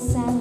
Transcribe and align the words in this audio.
sound. 0.00 0.39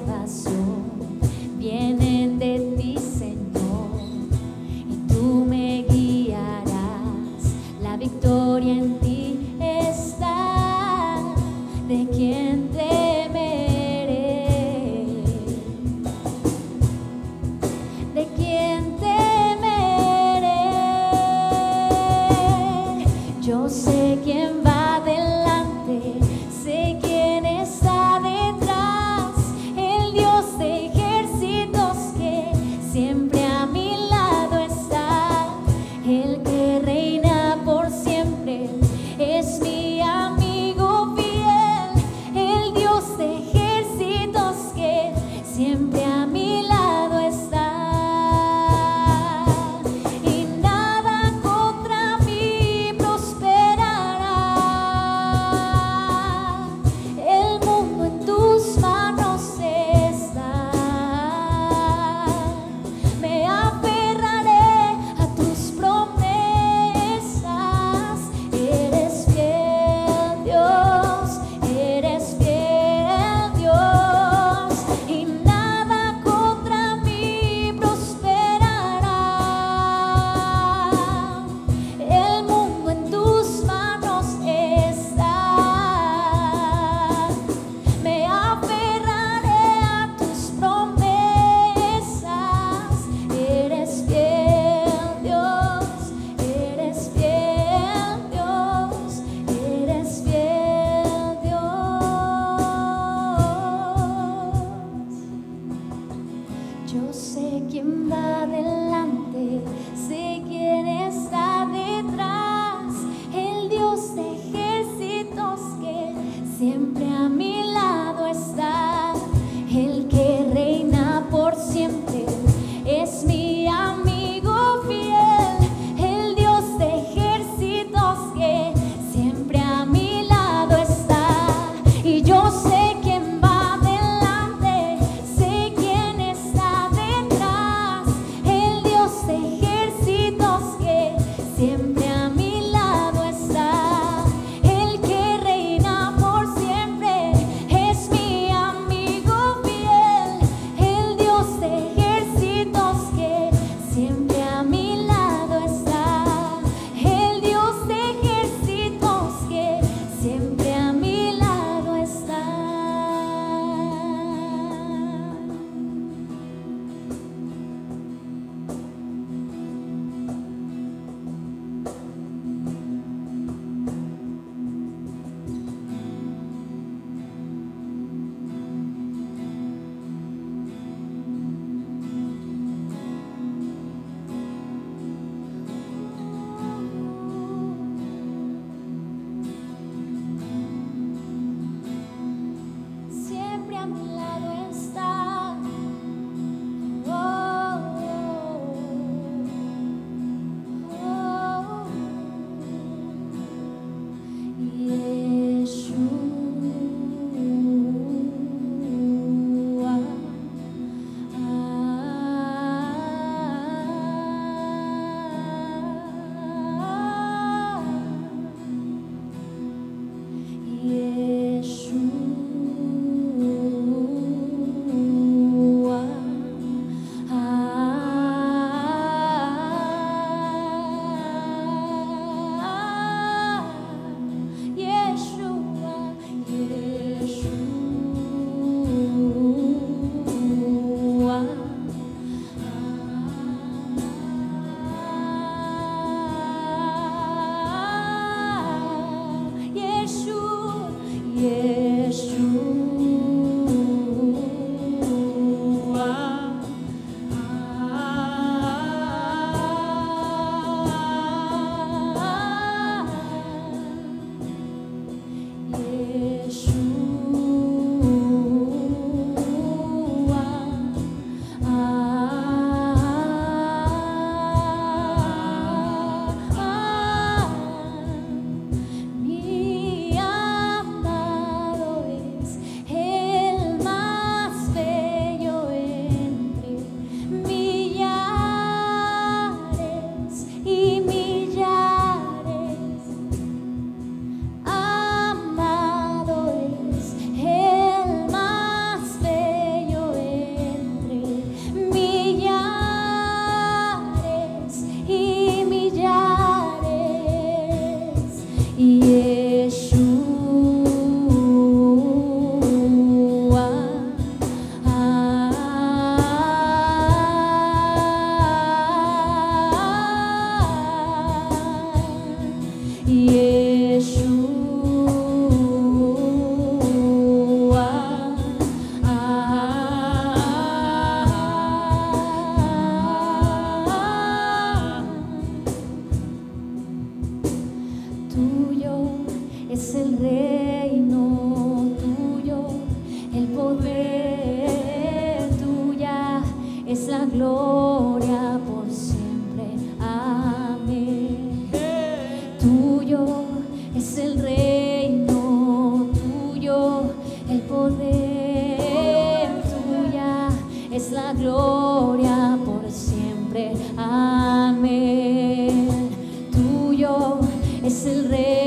es 367.90 368.06
el 368.06 368.30
rey. 368.30 368.59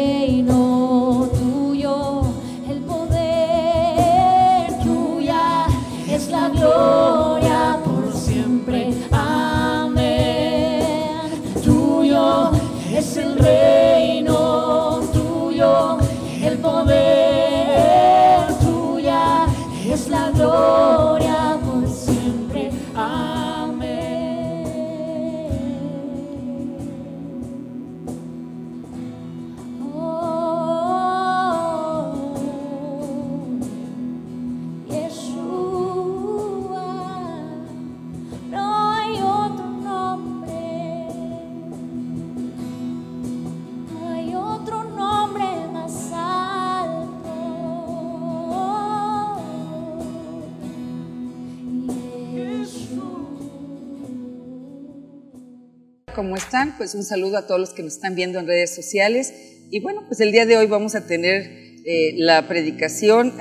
Pues 56.82 56.96
un 56.96 57.04
saludo 57.04 57.36
a 57.36 57.46
todos 57.46 57.60
los 57.60 57.70
que 57.74 57.84
nos 57.84 57.92
están 57.92 58.16
viendo 58.16 58.40
en 58.40 58.48
redes 58.48 58.74
sociales. 58.74 59.32
Y 59.70 59.78
bueno, 59.78 60.02
pues 60.08 60.18
el 60.18 60.32
día 60.32 60.46
de 60.46 60.56
hoy 60.56 60.66
vamos 60.66 60.96
a 60.96 61.06
tener 61.06 61.48
eh, 61.84 62.14
la 62.16 62.48
predicación 62.48 63.34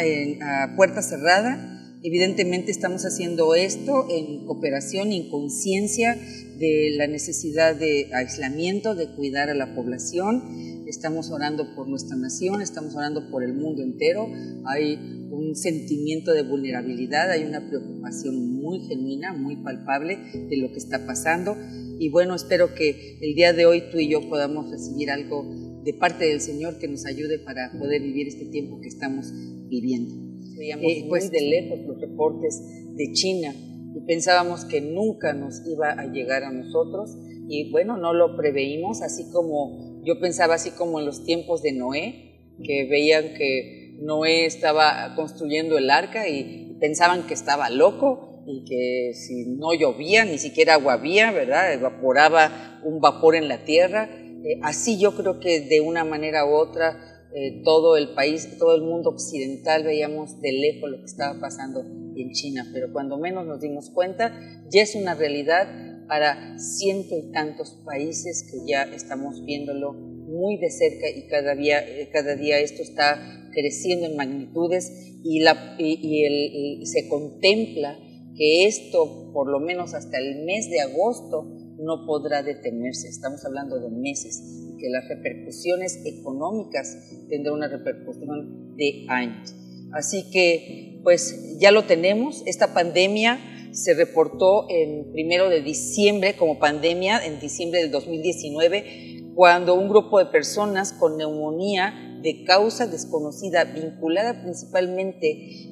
a 0.44 0.76
puerta 0.76 1.02
cerrada. 1.02 1.98
Evidentemente 2.04 2.70
estamos 2.70 3.04
haciendo 3.04 3.56
esto 3.56 4.06
en 4.12 4.46
cooperación 4.46 5.12
y 5.12 5.22
en 5.22 5.30
conciencia 5.32 6.20
de 6.60 6.92
la 6.96 7.08
necesidad 7.08 7.76
de 7.76 8.12
aislamiento, 8.14 8.94
de 8.94 9.08
cuidar 9.16 9.50
a 9.50 9.56
la 9.56 9.74
población. 9.74 10.86
Estamos 10.86 11.32
orando 11.32 11.74
por 11.74 11.88
nuestra 11.88 12.18
nación, 12.18 12.62
estamos 12.62 12.94
orando 12.94 13.32
por 13.32 13.44
el 13.44 13.56
mundo 13.56 13.82
entero. 13.82 14.30
Hay 14.66 15.00
un 15.32 15.56
sentimiento 15.56 16.34
de 16.34 16.44
vulnerabilidad, 16.44 17.32
hay 17.32 17.44
una 17.46 17.68
preocupación 17.68 18.54
muy 18.54 18.82
genuina, 18.82 19.34
muy 19.34 19.56
palpable 19.56 20.20
de 20.48 20.58
lo 20.58 20.72
que 20.72 20.78
está 20.78 21.08
pasando. 21.08 21.58
Y 22.02 22.10
bueno, 22.10 22.34
espero 22.34 22.74
que 22.74 23.20
el 23.22 23.36
día 23.36 23.54
de 23.54 23.68
hoy 23.68 23.84
tú 23.92 24.00
y 24.00 24.10
yo 24.10 24.28
podamos 24.28 24.72
recibir 24.72 25.12
algo 25.12 25.46
de 25.84 25.94
parte 25.94 26.26
del 26.26 26.42
Señor 26.42 26.80
que 26.80 26.88
nos 26.88 27.06
ayude 27.06 27.38
para 27.38 27.72
poder 27.78 28.02
vivir 28.02 28.28
este 28.28 28.46
tiempo 28.46 28.82
que 28.82 28.88
estamos 28.88 29.28
viviendo. 29.70 30.16
Veíamos 30.58 30.92
eh, 30.92 31.06
pues, 31.08 31.30
de 31.30 31.42
lejos 31.42 31.78
los 31.86 32.02
reportes 32.02 32.60
de 32.96 33.12
China 33.14 33.54
y 33.96 34.02
pensábamos 34.08 34.66
que 34.66 34.82
nunca 34.82 35.34
nos 35.34 35.62
iba 35.68 35.92
a 35.92 36.08
llegar 36.08 36.44
a 36.44 36.52
nosotros 36.52 37.16
y 37.48 37.70
bueno, 37.70 37.98
no 37.98 38.16
lo 38.16 38.36
preveímos, 38.36 39.04
así 39.04 39.32
como 39.32 40.02
yo 40.04 40.20
pensaba 40.20 40.56
así 40.56 40.72
como 40.72 41.00
en 41.00 41.06
los 41.06 41.24
tiempos 41.24 41.62
de 41.62 41.74
Noé, 41.74 42.56
que 42.64 42.88
veían 42.90 43.36
que 43.36 43.96
Noé 44.02 44.48
estaba 44.48 45.14
construyendo 45.16 45.78
el 45.78 45.92
arca 45.92 46.28
y 46.28 46.78
pensaban 46.80 47.28
que 47.28 47.36
estaba 47.36 47.70
loco 47.70 48.31
y 48.52 48.66
que 48.66 49.14
si 49.14 49.46
no 49.46 49.74
llovía, 49.74 50.26
ni 50.26 50.38
siquiera 50.38 50.76
agua 50.76 50.94
había, 50.94 51.32
¿verdad? 51.32 51.74
Evaporaba 51.74 52.82
un 52.84 53.00
vapor 53.00 53.36
en 53.36 53.48
la 53.48 53.64
tierra. 53.64 54.10
Eh, 54.44 54.60
así 54.64 55.00
yo 55.00 55.16
creo 55.16 55.40
que 55.40 55.62
de 55.62 55.82
una 55.82 56.04
manera 56.04 56.46
u 56.46 56.54
otra 56.54 57.12
eh, 57.34 57.62
todo 57.64 57.96
el 57.96 58.14
país, 58.14 58.58
todo 58.58 58.76
el 58.76 58.82
mundo 58.82 59.12
occidental 59.12 59.84
veíamos 59.84 60.42
de 60.42 60.52
lejos 60.52 60.90
lo 60.90 60.98
que 60.98 61.06
estaba 61.06 61.40
pasando 61.40 61.82
en 61.82 62.32
China, 62.32 62.70
pero 62.74 62.92
cuando 62.92 63.18
menos 63.18 63.46
nos 63.46 63.62
dimos 63.62 63.90
cuenta 63.90 64.38
ya 64.70 64.82
es 64.82 64.96
una 64.96 65.16
realidad 65.16 65.68
para 66.10 66.60
ciento 66.60 67.16
y 67.18 67.32
tantos 67.32 67.72
países 67.86 68.46
que 68.52 68.70
ya 68.70 68.84
estamos 68.84 69.46
viéndolo 69.46 69.94
muy 69.94 70.58
de 70.58 70.70
cerca 70.70 71.10
y 71.10 71.28
cada 71.28 71.56
día, 71.56 71.80
eh, 71.80 72.10
cada 72.12 72.36
día 72.36 72.60
esto 72.60 72.82
está 72.82 73.48
creciendo 73.54 74.08
en 74.08 74.18
magnitudes 74.18 74.92
y, 75.24 75.40
la, 75.40 75.76
y, 75.78 76.86
se 76.86 77.08
contempla 77.08 77.98
que 78.36 78.66
esto, 78.66 79.32
por 79.34 79.50
lo 79.50 79.60
menos 79.60 79.94
hasta 79.94 80.18
el 80.18 80.44
mes 80.46 80.70
de 80.70 80.82
agosto, 80.82 81.44
no 81.80 82.06
podrá 82.06 82.44
detenerse. 82.44 83.08
Estamos 83.08 83.44
hablando 83.46 83.80
de 83.80 83.90
meses 83.90 84.42
que 84.80 84.90
las 84.90 85.08
repercusiones 85.08 86.02
económicas 86.06 86.98
tendrán 87.30 87.56
una 87.56 87.68
repercusión 87.68 88.76
de 88.76 89.06
años. 89.10 89.54
Así 89.94 90.30
que, 90.32 91.00
pues 91.04 91.58
ya 91.60 91.72
lo 91.72 91.84
tenemos. 91.86 92.44
Esta 92.46 92.74
pandemia 92.74 93.40
se 93.72 93.94
reportó 93.94 94.68
en 94.70 95.12
primero 95.12 95.50
de 95.50 95.62
diciembre 95.62 96.36
como 96.36 96.60
pandemia, 96.60 97.26
en 97.26 97.40
diciembre 97.40 97.82
del 97.82 97.92
2019, 97.92 99.32
cuando 99.36 99.76
un 99.76 99.90
grupo 99.90 100.20
de 100.20 100.26
personas 100.26 100.94
con 100.94 101.18
neumonía 101.18 102.11
de 102.22 102.44
causa 102.44 102.88
desconocida 102.88 103.64
vinculada 103.66 104.42
principalmente 104.42 105.28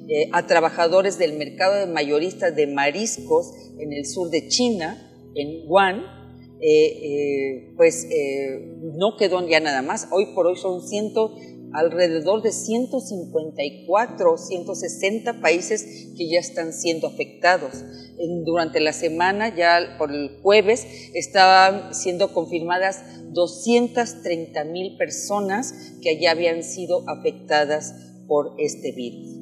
eh, 0.08 0.28
a 0.32 0.46
trabajadores 0.46 1.18
del 1.18 1.34
mercado 1.34 1.74
de 1.74 1.86
mayoristas 1.86 2.54
de 2.54 2.66
mariscos 2.66 3.52
en 3.78 3.92
el 3.92 4.06
sur 4.06 4.30
de 4.30 4.48
China, 4.48 5.10
en 5.34 5.68
Wuhan, 5.68 6.02
eh, 6.60 6.86
eh, 7.02 7.72
pues 7.76 8.06
no 8.82 9.16
quedó 9.16 9.46
ya 9.48 9.60
nada 9.60 9.82
más. 9.82 10.08
Hoy 10.10 10.34
por 10.34 10.46
hoy 10.46 10.56
son 10.56 10.86
ciento, 10.86 11.36
alrededor 11.72 12.42
de 12.42 12.52
154, 12.52 14.36
160 14.36 15.40
países 15.40 16.08
que 16.16 16.28
ya 16.28 16.38
están 16.38 16.72
siendo 16.72 17.06
afectados. 17.06 17.84
durante 18.44 18.80
la 18.80 18.92
semana, 18.92 19.54
ya 19.54 19.96
por 19.96 20.12
el 20.12 20.40
jueves, 20.42 20.86
estaban 21.14 21.94
siendo 21.94 22.34
confirmadas 22.34 23.02
230 23.32 24.64
mil 24.64 24.96
personas 24.98 25.94
que 26.02 26.20
ya 26.20 26.32
habían 26.32 26.62
sido 26.62 27.08
afectadas 27.08 27.94
por 28.26 28.54
este 28.58 28.92
virus. 28.92 29.40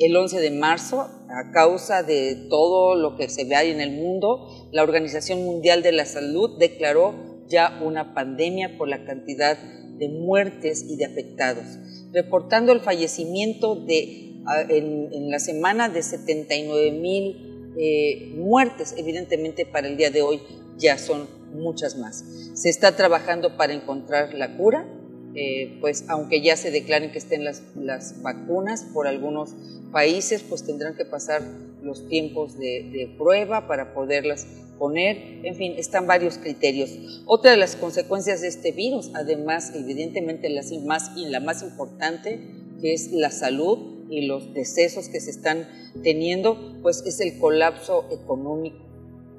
El 0.00 0.16
11 0.16 0.40
de 0.40 0.50
marzo, 0.50 1.00
a 1.00 1.50
causa 1.52 2.02
de 2.02 2.46
todo 2.48 2.94
lo 2.94 3.16
que 3.16 3.28
se 3.28 3.44
ve 3.44 3.54
ahí 3.54 3.70
en 3.70 3.80
el 3.80 3.92
mundo, 3.92 4.68
la 4.72 4.82
Organización 4.82 5.44
Mundial 5.44 5.82
de 5.82 5.92
la 5.92 6.04
Salud 6.04 6.58
declaró 6.58 7.14
ya 7.48 7.80
una 7.84 8.14
pandemia 8.14 8.78
por 8.78 8.88
la 8.88 9.04
cantidad 9.04 9.58
de 9.58 9.79
muertes 10.08 10.84
y 10.88 10.96
de 10.96 11.04
afectados, 11.04 11.64
reportando 12.12 12.72
el 12.72 12.80
fallecimiento 12.80 13.74
de, 13.74 14.40
en, 14.68 15.30
la 15.30 15.38
semana 15.38 15.88
de 15.88 16.02
79 16.02 16.92
mil 16.92 17.72
eh, 17.78 18.32
muertes. 18.36 18.94
Evidentemente 18.96 19.66
para 19.66 19.88
el 19.88 19.96
día 19.96 20.10
de 20.10 20.22
hoy 20.22 20.40
ya 20.78 20.98
son 20.98 21.28
muchas 21.52 21.96
más. 21.96 22.24
Se 22.54 22.68
está 22.68 22.96
trabajando 22.96 23.56
para 23.56 23.72
encontrar 23.72 24.34
la 24.34 24.56
cura, 24.56 24.86
eh, 25.34 25.78
pues 25.80 26.04
aunque 26.08 26.42
ya 26.42 26.56
se 26.56 26.70
declaren 26.70 27.12
que 27.12 27.18
estén 27.18 27.44
las, 27.44 27.62
las, 27.76 28.20
vacunas 28.22 28.84
por 28.92 29.06
algunos 29.06 29.54
países, 29.92 30.42
pues 30.42 30.64
tendrán 30.64 30.96
que 30.96 31.04
pasar 31.04 31.42
los 31.82 32.08
tiempos 32.08 32.58
de, 32.58 33.14
prueba 33.16 33.66
para 33.66 33.94
poderlas 33.94 34.46
poner, 34.78 35.44
en 35.44 35.54
fin, 35.54 35.74
están 35.76 36.06
varios 36.06 36.38
criterios. 36.38 37.22
Otra 37.26 37.52
de 37.52 37.58
las 37.58 37.76
consecuencias 37.76 38.40
de 38.40 38.48
este 38.48 38.72
virus, 38.72 39.10
además, 39.14 39.72
evidentemente 39.74 40.48
la 40.48 40.62
más, 40.84 41.12
y 41.16 41.26
la 41.26 41.40
más 41.40 41.62
importante, 41.62 42.40
que 42.80 42.94
es 42.94 43.12
la 43.12 43.30
salud 43.30 44.06
y 44.08 44.26
los 44.26 44.54
decesos 44.54 45.08
que 45.08 45.20
se 45.20 45.30
están 45.30 45.68
teniendo, 46.02 46.78
pues 46.82 47.02
es 47.06 47.20
el 47.20 47.38
colapso 47.38 48.06
económico 48.10 48.90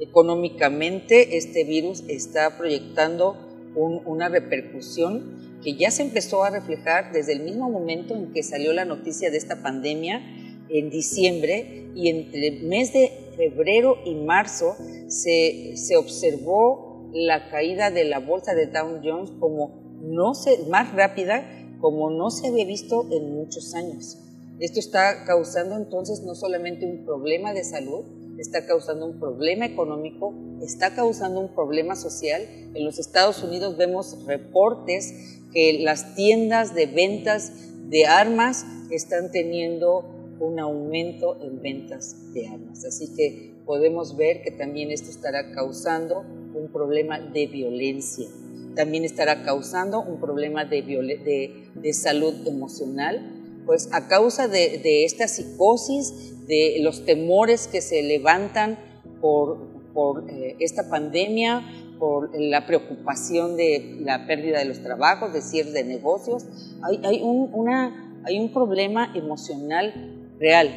económicamente 0.01 1.37
este 1.37 1.63
virus 1.63 2.03
está 2.07 2.57
proyectando 2.57 3.37
una 3.75 4.27
repercusión 4.27 5.50
que 5.63 5.75
ya 5.75 5.91
se 5.91 6.01
empezó 6.01 6.43
a 6.43 6.49
reflejar 6.49 7.11
desde 7.11 7.33
el 7.33 7.41
mismo 7.41 7.69
momento 7.69 8.15
en 8.15 8.31
que 8.33 8.43
salió 8.43 8.73
la 8.73 8.85
noticia 8.85 9.29
de 9.29 9.37
esta 9.37 9.61
pandemia 9.61 10.21
en 10.69 10.89
diciembre 10.89 11.89
y 11.95 12.09
entre 12.09 12.47
el 12.47 12.63
mes 12.63 12.93
de 12.93 13.11
febrero 13.35 13.97
y 14.05 14.15
marzo 14.15 14.75
se, 15.07 15.75
se 15.75 15.97
observó 15.97 17.09
la 17.13 17.49
caída 17.49 17.91
de 17.91 18.05
la 18.05 18.19
bolsa 18.19 18.55
de 18.55 18.67
Dow 18.67 19.01
Jones 19.03 19.31
como 19.39 19.99
no 20.01 20.33
se, 20.33 20.65
más 20.69 20.93
rápida 20.93 21.45
como 21.79 22.09
no 22.09 22.29
se 22.29 22.47
había 22.47 22.65
visto 22.65 23.07
en 23.11 23.33
muchos 23.33 23.73
años. 23.73 24.17
Esto 24.59 24.79
está 24.79 25.25
causando 25.25 25.75
entonces 25.75 26.21
no 26.21 26.35
solamente 26.35 26.85
un 26.85 27.03
problema 27.03 27.53
de 27.53 27.63
salud, 27.63 28.05
está 28.37 28.65
causando 28.65 29.07
un 29.07 29.19
problema 29.19 29.65
económico, 29.65 30.33
está 30.61 30.93
causando 30.93 31.39
un 31.39 31.53
problema 31.53 31.95
social. 31.95 32.43
En 32.73 32.85
los 32.85 32.99
Estados 32.99 33.43
Unidos 33.43 33.77
vemos 33.77 34.23
reportes 34.25 35.40
que 35.53 35.79
las 35.81 36.15
tiendas 36.15 36.73
de 36.73 36.85
ventas 36.85 37.53
de 37.89 38.05
armas 38.05 38.65
están 38.89 39.31
teniendo 39.31 40.35
un 40.39 40.59
aumento 40.59 41.39
en 41.41 41.61
ventas 41.61 42.33
de 42.33 42.47
armas. 42.47 42.83
Así 42.85 43.13
que 43.15 43.53
podemos 43.65 44.17
ver 44.17 44.41
que 44.41 44.51
también 44.51 44.91
esto 44.91 45.09
estará 45.09 45.51
causando 45.51 46.25
un 46.53 46.69
problema 46.71 47.19
de 47.19 47.47
violencia. 47.47 48.27
También 48.75 49.03
estará 49.03 49.43
causando 49.43 50.01
un 50.01 50.19
problema 50.19 50.65
de, 50.65 51.93
salud 51.93 52.47
emocional, 52.47 53.63
pues 53.65 53.89
a 53.91 54.07
causa 54.07 54.47
de, 54.47 55.05
esta 55.05 55.27
psicosis 55.27 56.47
de 56.47 56.77
los 56.79 57.05
temores 57.05 57.67
que 57.67 57.81
se 57.81 58.01
levantan 58.01 58.79
por, 59.21 59.67
por 59.93 60.29
eh, 60.29 60.55
esta 60.59 60.89
pandemia, 60.89 61.63
por 62.01 62.31
la 62.33 62.65
preocupación 62.65 63.55
de 63.57 63.99
la 64.01 64.25
pérdida 64.25 64.57
de 64.57 64.65
los 64.65 64.81
trabajos, 64.81 65.33
de 65.33 65.41
cierre 65.43 65.69
de 65.69 65.83
negocios. 65.83 66.45
Hay, 66.81 66.99
hay, 67.03 67.21
un, 67.21 67.51
una, 67.53 68.21
hay 68.25 68.39
un 68.39 68.51
problema 68.51 69.13
emocional 69.15 69.93
real. 70.39 70.69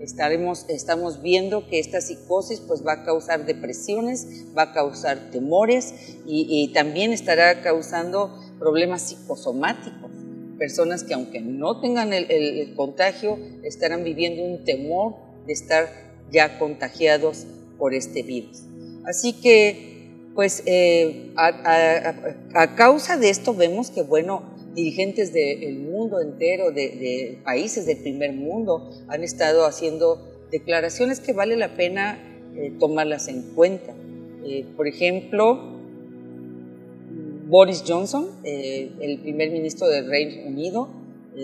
Estaremos, 0.00 0.64
estamos 0.70 1.20
viendo 1.20 1.68
que 1.68 1.78
esta 1.78 2.00
psicosis 2.00 2.60
pues, 2.60 2.82
va 2.86 2.94
a 2.94 3.04
causar 3.04 3.44
depresiones, 3.44 4.46
va 4.56 4.62
a 4.62 4.72
causar 4.72 5.30
temores 5.30 6.16
y, 6.26 6.46
y 6.48 6.72
también 6.72 7.12
estará 7.12 7.60
causando 7.60 8.34
problemas 8.58 9.02
psicosomáticos 9.02 10.10
personas 10.60 11.04
que 11.04 11.14
aunque 11.14 11.40
no 11.40 11.80
tengan 11.80 12.12
el, 12.12 12.74
contagio, 12.76 13.38
estarán 13.64 14.04
viviendo 14.04 14.42
un 14.42 14.62
temor 14.62 15.14
de 15.46 15.54
estar 15.54 15.88
ya 16.30 16.58
contagiados 16.58 17.46
por 17.78 17.94
este 17.94 18.22
virus. 18.22 18.62
Así 19.06 19.32
que, 19.32 19.89
pues, 20.34 20.62
eh, 20.66 21.32
a, 21.36 22.74
causa 22.76 23.16
de 23.16 23.30
esto 23.30 23.54
vemos 23.54 23.90
que, 23.90 24.02
bueno, 24.02 24.42
dirigentes 24.74 25.32
del 25.32 25.78
mundo 25.80 26.20
entero, 26.20 26.70
de, 26.70 27.40
países 27.44 27.86
del 27.86 27.98
primer 27.98 28.32
mundo, 28.32 28.90
han 29.08 29.24
estado 29.24 29.66
haciendo 29.66 30.26
declaraciones 30.50 31.20
que 31.20 31.32
vale 31.32 31.56
la 31.56 31.76
pena 31.76 32.18
eh, 32.54 32.72
tomarlas 32.78 33.28
en 33.28 33.42
cuenta. 33.54 33.94
Eh, 34.44 34.64
por 34.76 34.86
ejemplo, 34.86 35.78
Boris 37.48 37.82
Johnson, 37.86 38.28
el 38.44 39.18
primer 39.22 39.50
ministro 39.50 39.88
del 39.88 40.08
Reino 40.08 40.46
Unido, 40.46 40.88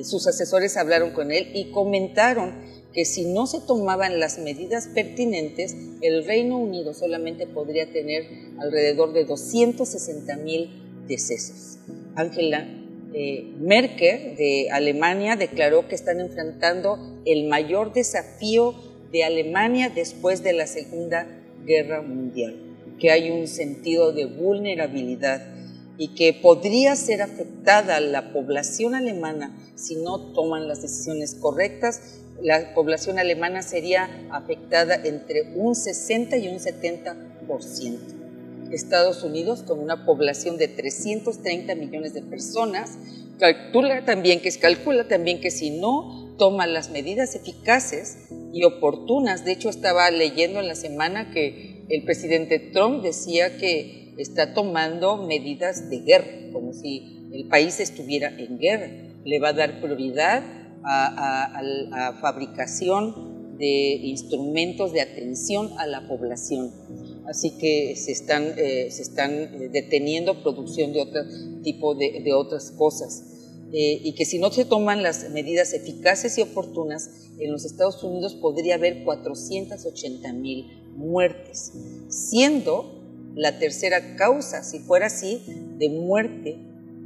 sus 0.03 0.27
asesores 0.27 0.77
hablaron 0.77 1.13
con 1.13 1.31
él 1.31 1.51
y 1.55 1.71
comentaron 1.71 2.55
que 2.93 3.05
si 3.05 3.27
no 3.27 3.47
se 3.47 3.61
tomaban 3.61 4.19
las 4.21 4.39
medidas 4.39 4.89
pertinentes, 4.89 5.77
el 6.01 6.25
Reino 6.25 6.59
Unido 6.59 6.95
solamente 6.95 7.47
podría 7.47 7.93
tener 7.93 8.25
alrededor 8.59 9.13
de 9.13 9.25
260 9.25 10.37
mil 10.39 10.71
decesos. 11.07 11.79
Angela 12.15 12.67
eh, 13.13 13.53
Merkel 13.59 14.37
de 14.37 14.69
Alemania 14.71 15.37
declaró 15.37 15.89
que 15.89 15.95
están 15.95 16.21
enfrentando 16.21 17.21
el 17.25 17.45
mayor 17.49 17.93
desafío 17.93 18.75
de 19.13 19.25
Alemania 19.25 19.91
después 19.91 20.43
de 20.43 20.53
la 20.53 20.67
Segunda 20.67 21.27
Guerra 21.65 22.03
Mundial, 22.03 22.57
que 22.99 23.11
hay 23.11 23.31
un 23.31 23.47
sentido 23.47 24.13
de 24.13 24.27
vulnerabilidad 24.27 25.56
y 25.99 26.15
que 26.15 26.33
podría 26.35 26.95
ser 26.97 27.23
afectada 27.23 28.01
la 28.01 28.33
población 28.33 28.95
alemana 28.95 29.57
si 29.75 29.97
no 29.97 30.33
toman 30.33 30.69
las 30.69 30.83
decisiones 30.83 31.35
correctas 31.35 32.21
la 32.43 32.75
población 32.75 33.19
alemana 33.19 33.63
sería 33.63 34.11
afectada 34.31 34.95
entre 34.95 35.55
un 35.55 35.75
60 35.75 36.37
y 36.37 36.49
un 36.49 36.59
70%. 36.59 37.17
Estados 38.73 39.23
Unidos, 39.23 39.63
con 39.63 39.79
una 39.79 40.05
población 40.05 40.59
de 40.59 40.69
330 40.69 41.75
millones 41.77 42.15
de 42.15 42.23
personas, 42.23 42.99
calcula 43.39 44.05
también 44.05 44.41
que, 44.41 44.51
calcula 44.59 45.09
también 45.09 45.41
que 45.41 45.51
si 45.51 45.71
no 45.71 46.35
toma 46.37 46.67
las 46.67 46.91
medidas 46.91 47.35
eficaces 47.35 48.29
y 48.53 48.65
oportunas, 48.65 49.45
de 49.45 49.53
hecho 49.53 49.71
estaba 49.71 50.11
leyendo 50.11 50.61
en 50.61 50.69
la 50.69 50.75
semana 50.75 51.31
que 51.31 51.85
el 51.89 52.03
presidente 52.03 52.59
Trump 52.59 53.03
decía 53.03 53.57
que 53.57 54.06
está 54.17 54.55
tomando 54.55 55.17
medidas 55.19 55.91
de 55.91 55.99
guerra, 56.01 56.53
como 56.53 56.73
si 56.73 57.29
el 57.33 57.49
país 57.49 57.81
estuviera 57.81 58.29
en 58.39 58.59
guerra. 58.59 58.91
Le 59.25 59.39
va 59.39 59.49
a 59.49 59.53
dar 59.53 59.81
prioridad 59.81 60.43
a, 60.85 61.61
la 61.63 62.13
fabricación 62.21 63.57
de 63.59 63.95
instrumentos 64.03 64.93
de 64.93 65.01
atención 65.01 65.71
a 65.79 65.87
la 65.87 66.07
población. 66.07 66.73
Así 67.27 67.59
que 67.59 67.97
se 67.97 68.13
están, 68.13 68.53
eh, 68.57 68.89
se 68.91 69.03
están 69.03 69.33
eh, 69.33 69.69
deteniendo 69.73 70.43
producción 70.43 70.93
de 70.93 71.01
otro 71.01 71.23
tipo 71.63 71.95
de, 71.95 72.33
otras 72.35 72.71
cosas. 72.71 73.25
Eh, 73.73 74.01
y 74.05 74.15
que 74.15 74.25
si 74.25 74.39
no 74.39 74.53
se 74.53 74.65
toman 74.65 75.03
las 75.03 75.29
medidas 75.31 75.73
eficaces 75.73 76.39
y 76.39 76.43
oportunas, 76.43 77.11
en 77.39 77.51
los 77.51 77.65
Estados 77.65 78.03
Unidos 78.05 78.35
podría 78.37 78.77
haber 78.77 79.03
480 79.05 80.33
mil 80.35 80.67
muertes, 80.95 81.73
siendo 82.09 82.96
la 83.37 83.61
tercera 83.61 84.17
causa, 84.17 84.65
si 84.65 84.81
fuera 84.81 85.07
así, 85.07 85.43
de 85.79 85.89
muerte 85.89 86.59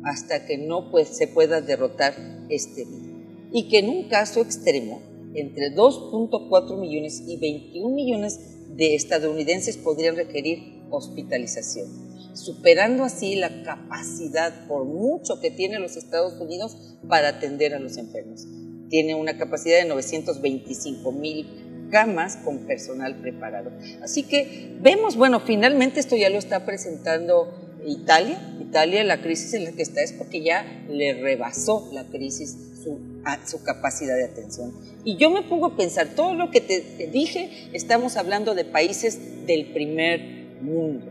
hasta 0.05 0.47
que 0.47 0.57
no 0.57 0.91
pues, 0.91 1.09
se 1.09 1.27
pueda 1.27 1.61
derrotar 1.61 2.15
este 2.49 2.87
virus 2.87 3.11
y 3.53 3.69
que 3.69 3.79
en 3.79 3.89
un 3.89 4.09
caso 4.09 4.41
extremo, 4.41 5.03
entre 5.35 5.75
2.4 5.75 6.79
millones 6.79 7.23
y 7.27 7.37
21 7.37 7.95
millones 7.95 8.39
de 8.77 8.95
estadounidenses 8.95 9.77
podrían 9.77 10.17
requerir 10.17 10.81
hospitalización, 10.91 11.89
superando 12.35 13.05
así 13.05 13.37
la 13.37 13.63
capacidad 13.63 14.67
por 14.67 14.85
mucho 14.85 15.41
que 15.41 15.51
tiene 15.51 15.79
los 15.79 15.97
Estados 15.97 16.41
Unidos 16.41 16.97
para 17.09 17.29
atender 17.29 17.75
a 17.75 17.81
los 17.81 17.97
enfermos. 17.97 18.47
Tiene 18.89 19.15
una 19.15 19.39
capacidad 19.39 19.79
de 19.79 19.89
925 19.89 21.13
mil 21.13 21.47
camas 21.91 22.37
con 22.37 22.61
personal 22.61 23.17
preparado. 23.17 23.71
Así 24.03 24.23
que 24.23 24.77
vemos, 24.81 25.17
bueno, 25.17 25.41
finalmente 25.41 26.01
esto 26.01 26.17
ya 26.17 26.31
lo 26.31 26.39
está 26.39 26.65
presentando 26.65 27.53
Italia. 27.87 28.39
Italia, 28.61 29.05
la 29.05 29.21
crisis 29.21 29.55
en 29.55 29.65
la 29.65 29.73
que 29.73 29.83
está 29.83 30.03
es 30.03 30.13
porque 30.13 30.43
ya 30.43 30.65
le 30.89 31.15
rebasó 31.15 31.91
la 31.93 32.05
crisis 32.05 32.57
su, 32.83 33.63
capacidad 33.65 34.17
de 34.17 34.25
atención. 34.25 34.73
Y 35.05 35.17
yo 35.17 35.31
me 35.31 35.43
pongo 35.43 35.67
a 35.67 35.77
pensar, 35.77 36.15
todo 36.15 36.35
lo 36.35 36.51
que 36.51 36.61
te, 36.61 37.09
dije, 37.13 37.69
estamos 37.73 38.17
hablando 38.17 38.55
de 38.55 38.65
países 38.65 39.47
del 39.47 39.67
primer 39.73 40.21
mundo, 40.61 41.07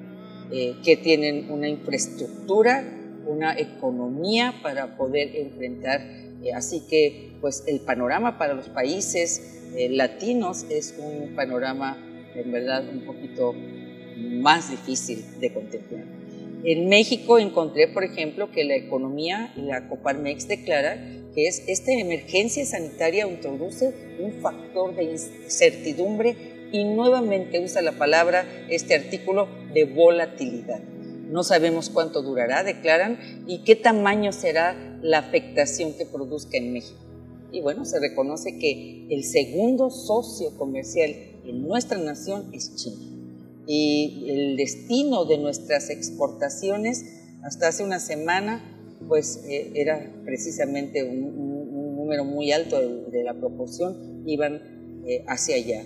eh, 0.52 0.76
que 0.84 0.98
tienen 0.98 1.52
una 1.52 1.68
infraestructura, 1.68 2.84
una 3.28 3.58
economía 3.58 4.56
para 4.64 4.98
poder 4.98 5.36
enfrentar. 5.36 6.02
Eh, 6.44 6.54
así 6.54 6.84
que, 6.90 7.32
pues, 7.42 7.64
el 7.68 7.80
panorama 7.82 8.38
para 8.38 8.54
los 8.54 8.70
países 8.70 9.60
eh, 9.76 9.90
latinos 9.90 10.66
es 10.70 10.96
un 10.98 11.36
panorama, 11.36 11.98
en 12.36 12.52
verdad, 12.52 12.88
un 12.90 13.02
poquito 13.02 13.54
más 14.18 14.72
difícil 14.72 15.24
de 15.40 15.54
contemplar. 15.54 16.06
En 16.64 16.90
México 16.90 17.40
encontré, 17.40 17.88
por 17.88 18.04
ejemplo, 18.04 18.52
que 18.52 18.66
la 18.66 18.76
economía, 18.76 19.54
la 19.56 19.88
Coparmex 19.88 20.48
declara 20.48 20.98
que 21.34 21.48
es 21.48 21.64
esta 21.68 21.94
emergencia 21.94 22.66
sanitaria 22.66 23.28
introduce 23.28 23.94
un 24.20 24.34
factor 24.42 24.96
de 24.96 25.04
incertidumbre 25.04 26.36
y 26.72 26.84
nuevamente 26.84 27.60
usa 27.60 27.82
la 27.82 27.94
palabra, 27.94 28.46
este 28.70 28.96
artículo, 28.96 29.48
de 29.74 29.86
volatilidad. 29.86 30.82
No 31.30 31.44
sabemos 31.44 31.90
cuánto 31.90 32.24
durará, 32.24 32.64
declaran, 32.64 33.20
y 33.48 33.64
qué 33.64 33.76
tamaño 33.76 34.32
será 34.32 35.00
la 35.02 35.20
afectación 35.20 35.94
que 35.94 36.06
produzca 36.06 36.58
en 36.58 36.74
México. 36.74 37.00
Y 37.52 37.62
bueno, 37.62 37.86
se 37.86 38.00
reconoce 38.00 38.58
que 38.58 39.08
el 39.10 39.24
segundo 39.24 39.90
socio 39.90 40.58
comercial 40.58 41.12
en 41.46 41.62
nuestra 41.68 41.98
nación 41.98 42.50
es 42.54 42.76
China. 42.76 43.06
Y 43.68 44.26
el 44.28 44.58
destino 44.58 45.26
de 45.26 45.38
nuestras 45.38 45.90
exportaciones, 45.90 47.06
hasta 47.44 47.68
hace 47.68 47.84
una 47.84 48.00
semana, 48.00 48.98
pues 49.08 49.44
eh, 49.48 49.72
era 49.76 50.12
precisamente 50.26 51.04
un, 51.04 51.96
número 51.96 52.26
muy 52.26 52.52
alto 52.52 52.80
de, 52.80 53.24
la 53.24 53.36
proporción, 53.36 54.24
iban 54.26 55.04
eh, 55.06 55.24
hacia 55.28 55.58
allá. 55.58 55.84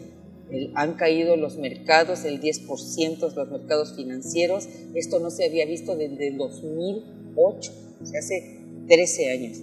Han 0.75 0.93
caído 0.95 1.35
los 1.35 1.57
mercados, 1.57 2.25
el 2.25 2.41
10% 2.41 3.33
los 3.33 3.49
mercados 3.49 3.95
financieros. 3.95 4.67
Esto 4.93 5.19
no 5.19 5.29
se 5.31 5.45
había 5.45 5.65
visto 5.65 5.95
desde 5.95 6.27
el 6.27 6.37
2008, 6.37 7.71
hace 8.17 8.59
13 8.87 9.31
años. 9.31 9.57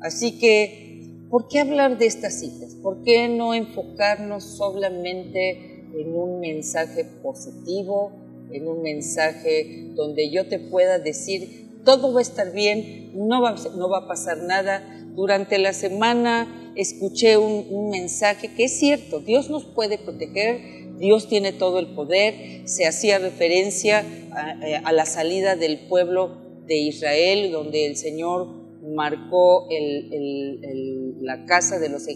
Así 0.00 0.38
que, 0.38 1.26
¿por 1.28 1.48
qué 1.48 1.60
hablar 1.60 1.98
de 1.98 2.06
estas 2.06 2.40
citas? 2.40 2.74
¿Por 2.76 3.02
qué 3.02 3.28
no 3.28 3.54
enfocarnos 3.54 4.44
solamente 4.44 5.84
en 5.94 6.14
un 6.14 6.40
mensaje 6.40 7.04
positivo, 7.22 8.12
en 8.52 8.66
un 8.66 8.82
mensaje 8.82 9.90
donde 9.94 10.30
yo 10.30 10.48
te 10.48 10.58
pueda 10.58 10.98
decir 10.98 11.60
todo 11.84 12.12
va 12.12 12.20
a 12.20 12.22
estar 12.22 12.52
bien, 12.52 13.10
no 13.14 13.40
va, 13.40 13.54
no 13.76 13.88
va 13.88 13.98
a 13.98 14.08
pasar 14.08 14.38
nada. 14.38 14.82
Durante 15.14 15.58
la 15.58 15.72
semana 15.72 16.59
escuché 16.76 17.36
un, 17.36 17.90
mensaje 17.90 18.54
que 18.54 18.64
es 18.64 18.78
cierto, 18.78 19.20
Dios 19.20 19.50
nos 19.50 19.64
puede 19.64 19.98
proteger, 19.98 20.98
Dios 20.98 21.28
tiene 21.28 21.52
todo 21.52 21.78
el 21.78 21.94
poder, 21.94 22.68
se 22.68 22.86
hacía 22.86 23.18
referencia 23.18 24.04
a, 24.32 24.66
eh, 24.66 24.80
la 24.92 25.06
salida 25.06 25.56
del 25.56 25.86
pueblo 25.88 26.62
de 26.66 26.76
Israel, 26.76 27.50
donde 27.50 27.86
el 27.86 27.96
Señor 27.96 28.60
marcó 28.94 29.68
la 31.20 31.44
casa 31.44 31.78
de 31.78 31.88
los, 31.88 32.06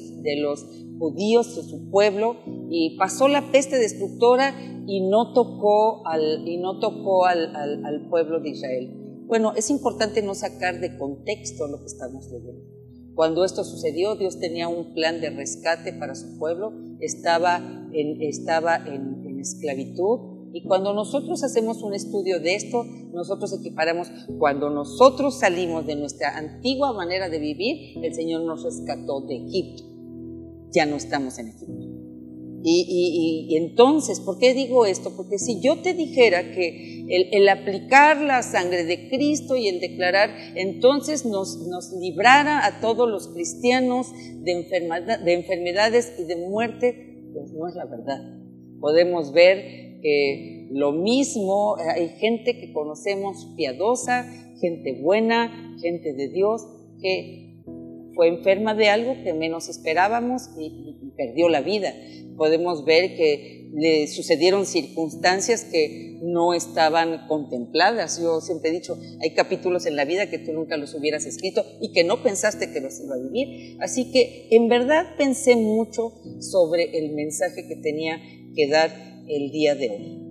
judíos, 0.99 1.57
de 1.57 1.63
su 1.63 1.91
pueblo, 1.91 2.37
y 2.71 2.97
pasó 2.99 3.29
la 3.29 3.51
peste 3.51 3.79
destructora 3.79 4.55
y 4.87 5.01
no 5.01 5.33
tocó 5.33 6.07
al, 6.07 6.47
y 6.47 6.59
no 6.59 6.79
tocó 6.79 7.27
al 7.27 8.07
pueblo 8.09 8.41
de 8.41 8.51
Israel. 8.51 9.05
Bueno, 9.27 9.55
es 9.57 9.71
importante 9.71 10.23
no 10.23 10.35
sacar 10.35 10.81
de 10.81 10.97
contexto 10.99 11.67
lo 11.67 11.81
que 11.81 11.87
estamos 11.87 12.31
leyendo. 12.31 12.74
Cuando 13.15 13.45
esto 13.45 13.63
sucedió, 13.63 14.17
Dios 14.17 14.41
tenía 14.41 14.69
un 14.69 14.93
plan 14.93 15.21
de 15.21 15.31
rescate 15.31 15.93
para 15.93 16.15
su 16.15 16.37
pueblo, 16.39 16.73
estaba 17.01 17.89
en, 17.93 18.21
estaba 18.23 18.77
en, 18.77 19.39
esclavitud. 19.41 20.51
Y 20.53 20.63
cuando 20.65 20.95
nosotros 20.95 21.43
hacemos 21.45 21.83
un 21.83 21.95
estudio 21.95 22.41
de 22.41 22.55
esto, 22.55 22.85
nosotros 23.13 23.53
equiparamos, 23.53 24.09
cuando 24.39 24.71
nosotros 24.71 25.39
salimos 25.39 25.87
de 25.87 25.97
nuestra 25.97 26.39
antigua 26.39 26.93
manera 26.93 27.29
de 27.29 27.39
vivir, 27.39 27.99
el 28.03 28.15
Señor 28.15 28.43
nos 28.43 28.65
rescató 28.65 29.21
de 29.23 29.37
Egipto. 29.37 29.85
Ya 30.71 30.87
no 30.87 30.97
estamos 30.97 31.39
en 31.39 31.49
Egipto. 31.49 31.94
Y, 32.67 33.55
entonces, 33.59 34.21
¿por 34.21 34.39
qué 34.39 34.55
digo 34.55 34.87
esto? 34.87 35.15
Porque 35.15 35.39
si 35.39 35.61
yo 35.61 35.83
te 35.83 35.93
dijera 35.93 36.53
que 36.53 37.05
el, 37.31 37.47
aplicar 37.51 38.23
la 38.23 38.43
sangre 38.43 38.85
de 38.85 39.11
Cristo 39.11 39.59
y 39.59 39.69
el 39.69 39.81
declarar, 39.81 40.31
entonces 40.57 41.27
nos, 41.27 41.59
nos 41.69 41.93
librara 41.93 42.65
a 42.65 42.81
todos 42.81 43.07
los 43.07 43.29
cristianos 43.29 44.13
de, 44.15 44.67
de 45.25 45.33
enfermedades 45.35 46.15
y 46.19 46.25
de 46.25 46.37
muerte, 46.37 47.21
pues 47.35 47.53
no 47.53 47.69
es 47.69 47.75
la 47.75 47.85
verdad. 47.85 48.23
Podemos 48.81 49.35
ver 49.35 50.01
que 50.01 50.69
lo 50.71 50.93
mismo, 50.93 51.77
hay 51.77 52.09
gente 52.19 52.59
que 52.59 52.73
conocemos 52.73 53.47
piadosa, 53.59 54.25
gente 54.59 55.03
buena, 55.03 55.77
gente 55.83 56.15
de 56.15 56.29
Dios, 56.31 56.63
que 57.03 57.63
fue 58.15 58.29
enferma 58.29 58.75
de 58.75 58.89
algo 58.89 59.23
que 59.23 59.35
menos 59.35 59.69
esperábamos 59.69 60.49
y 60.59 61.13
perdió 61.17 61.51
la 61.51 61.61
vida 61.61 61.93
podemos 62.37 62.85
ver 62.85 63.17
que 63.17 63.71
le 63.75 64.07
sucedieron 64.07 64.67
circunstancias 64.67 65.65
que 65.65 66.19
no 66.23 66.55
estaban 66.55 67.27
contempladas. 67.27 68.21
Yo 68.21 68.41
siempre 68.41 68.71
he 68.71 68.73
dicho, 68.73 68.97
hay 69.21 69.35
capítulos 69.35 69.87
en 69.87 69.97
la 69.97 70.05
vida 70.05 70.31
que 70.31 70.39
tú 70.39 70.53
nunca 70.53 70.77
los 70.77 70.95
hubieras 70.95 71.27
escrito 71.27 71.65
y 71.81 71.93
que 71.93 72.05
no 72.05 72.23
pensaste 72.23 72.73
que 72.73 72.81
los 72.81 73.01
iba 73.01 73.17
a 73.17 73.19
vivir. 73.19 73.77
Así 73.81 74.11
que 74.13 74.49
en 74.51 74.69
verdad 74.69 75.17
pensé 75.17 75.57
mucho 75.57 76.13
sobre 76.41 76.99
el 76.99 77.15
mensaje 77.15 77.67
que 77.67 77.77
tenía 77.77 78.21
que 78.55 78.69
dar 78.69 78.91
el 79.29 79.51
día 79.51 79.75
de 79.75 79.91
hoy. 79.91 80.24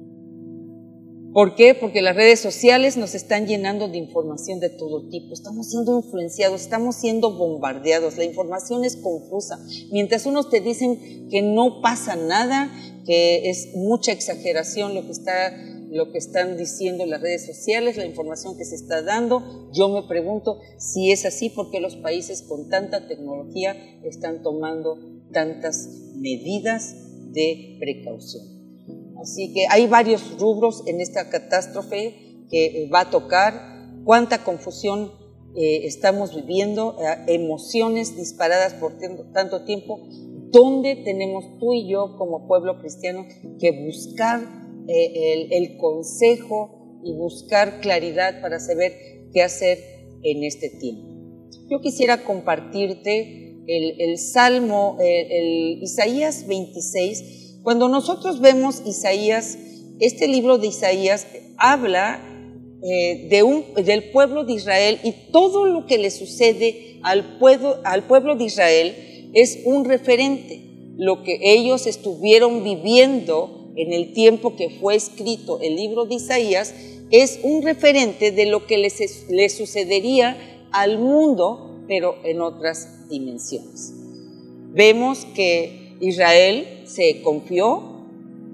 ¿Por 1.33 1.55
qué? 1.55 1.73
Porque 1.73 2.03
las 2.03 2.15
redes 2.15 2.39
sociales 2.39 2.95
nos 2.95 3.15
están 3.15 3.47
llenando 3.47 3.87
de 3.87 3.97
información 3.97 4.59
de 4.59 4.69
todo 4.69 5.09
tipo. 5.09 5.33
Estamos 5.33 5.71
siendo 5.71 5.97
influenciados, 5.97 6.61
estamos 6.61 6.95
siendo 6.95 7.35
bombardeados. 7.35 8.17
La 8.17 8.23
información 8.23 8.85
es 8.85 8.97
confusa. 8.97 9.59
Mientras 9.91 10.27
unos 10.27 10.51
te 10.51 10.61
dicen 10.61 11.27
que 11.31 11.41
no 11.41 11.81
pasa 11.81 12.15
nada, 12.15 12.71
que 13.07 13.49
es 13.49 13.69
mucha 13.73 14.11
exageración 14.11 14.93
lo 14.93 15.05
que 15.05 15.11
está 15.11 15.51
lo 15.89 16.11
que 16.11 16.17
están 16.17 16.57
diciendo 16.57 17.05
las 17.05 17.21
redes 17.21 17.45
sociales, 17.45 17.97
la 17.97 18.05
información 18.07 18.57
que 18.57 18.65
se 18.65 18.73
está 18.73 19.03
dando. 19.03 19.69
Yo 19.73 19.89
me 19.89 20.07
pregunto 20.07 20.59
si 20.79 21.11
es 21.11 21.23
así 21.23 21.49
porque 21.49 21.79
los 21.79 21.95
países 21.97 22.41
con 22.41 22.67
tanta 22.67 23.07
tecnología 23.07 23.75
están 24.03 24.41
tomando 24.41 24.97
tantas 25.31 25.87
medidas 26.15 26.95
de 27.31 27.77
precaución. 27.79 28.52
Así 29.23 29.53
que 29.53 29.65
hay 29.69 29.87
varios 29.87 30.37
rubros 30.37 30.83
en 30.85 30.99
esta 30.99 31.29
catástrofe 31.29 32.13
que 32.51 32.89
va 32.93 33.01
a 33.01 33.09
tocar, 33.09 33.53
cuánta 34.03 34.43
confusión 34.43 35.13
eh, 35.55 35.85
estamos 35.85 36.35
viviendo, 36.35 36.97
eh, 36.99 37.33
emociones 37.33 38.17
disparadas 38.17 38.73
por 38.73 38.97
tanto 39.33 39.63
tiempo, 39.63 40.01
dónde 40.51 40.97
tenemos 40.97 41.57
tú 41.57 41.73
y 41.73 41.89
yo 41.89 42.17
como 42.17 42.47
pueblo 42.47 42.79
cristiano 42.79 43.25
que 43.59 43.71
buscar 43.85 44.41
eh, 44.89 45.47
el, 45.51 45.77
consejo 45.77 46.99
y 47.05 47.13
buscar 47.13 47.79
claridad 47.79 48.41
para 48.41 48.59
saber 48.59 48.91
qué 49.33 49.41
hacer 49.41 49.77
en 50.21 50.43
este 50.43 50.69
tiempo. 50.69 51.47
Yo 51.69 51.79
quisiera 51.79 52.25
compartirte 52.25 53.55
el, 53.67 54.01
el 54.01 54.17
Salmo, 54.17 54.97
el 54.99 55.81
Isaías 55.81 56.45
26, 56.45 57.42
cuando 57.63 57.87
nosotros 57.87 58.41
vemos 58.41 58.83
Isaías, 58.85 59.57
este 59.99 60.27
libro 60.27 60.57
de 60.57 60.67
Isaías 60.67 61.25
habla 61.57 62.21
eh, 62.81 63.29
del 63.29 64.11
pueblo 64.11 64.43
de 64.43 64.53
Israel 64.53 64.99
y 65.01 65.13
todo 65.31 65.65
lo 65.65 65.85
que 65.85 65.97
le 65.97 66.11
sucede 66.11 66.99
al 67.03 67.37
pueblo, 67.37 68.35
de 68.35 68.43
Israel 68.43 69.31
es 69.33 69.59
un 69.63 69.85
referente. 69.85 70.61
Lo 70.97 71.23
que 71.23 71.39
ellos 71.41 71.87
estuvieron 71.87 72.63
viviendo 72.63 73.71
en 73.77 73.93
el 73.93 74.11
tiempo 74.11 74.57
que 74.57 74.69
fue 74.69 74.95
escrito 74.95 75.59
el 75.61 75.77
libro 75.77 76.05
de 76.05 76.15
Isaías 76.15 76.75
es 77.11 77.39
un 77.43 77.61
referente 77.61 78.31
de 78.31 78.45
lo 78.45 78.67
que 78.67 78.77
les 78.77 79.57
sucedería 79.57 80.67
al 80.71 80.99
mundo, 80.99 81.85
pero 81.87 82.17
en 82.25 82.41
otras 82.41 83.07
dimensiones. 83.07 83.93
Vemos 84.73 85.25
que 85.33 85.82
Israel 86.03 86.83
se 86.85 87.21
confió, 87.21 88.05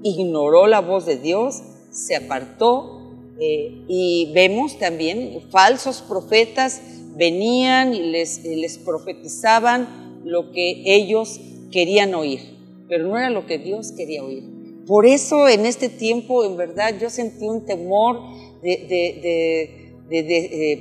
ignoró 0.03 0.67
la 0.67 0.81
voz 0.81 1.05
de 1.05 1.17
Dios, 1.17 1.61
se 1.91 2.15
apartó 2.15 3.15
eh, 3.39 3.83
y 3.87 4.31
vemos 4.33 4.77
también 4.77 5.41
falsos 5.49 6.01
profetas 6.01 6.81
venían 7.19 7.93
y 7.93 8.01
les, 8.11 8.77
profetizaban 8.85 10.21
lo 10.23 10.51
que 10.51 10.83
ellos 10.85 11.39
querían 11.71 12.15
oír, 12.15 12.39
pero 12.87 13.07
no 13.07 13.17
era 13.17 13.29
lo 13.29 13.45
que 13.45 13.59
Dios 13.59 13.91
quería 13.91 14.23
oír. 14.23 14.43
Por 14.87 15.05
eso 15.05 15.47
en 15.47 15.65
este 15.65 15.89
tiempo, 15.89 16.43
en 16.45 16.57
verdad, 16.57 16.95
yo 16.99 17.09
sentí 17.09 17.45
un 17.45 17.65
temor 17.65 18.21
de, 18.63 19.78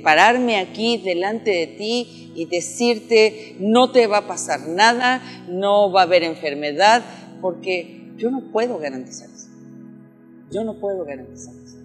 pararme 0.03 0.57
aquí 0.57 0.97
delante 0.97 1.51
de 1.51 1.67
ti 1.67 2.31
y 2.35 2.45
decirte, 2.45 3.55
no 3.59 3.91
te 3.91 4.07
va 4.07 4.19
a 4.19 4.27
pasar 4.27 4.67
nada, 4.67 5.21
no 5.49 5.91
va 5.91 6.01
a 6.01 6.03
haber 6.03 6.23
enfermedad, 6.23 7.03
porque 7.41 8.11
yo 8.17 8.31
no 8.31 8.51
puedo 8.51 8.77
garantizar 8.77 9.29
eso. 9.29 9.47
Yo 10.51 10.63
no 10.63 10.79
puedo 10.79 11.05
garantizar 11.05 11.53
eso. 11.55 11.77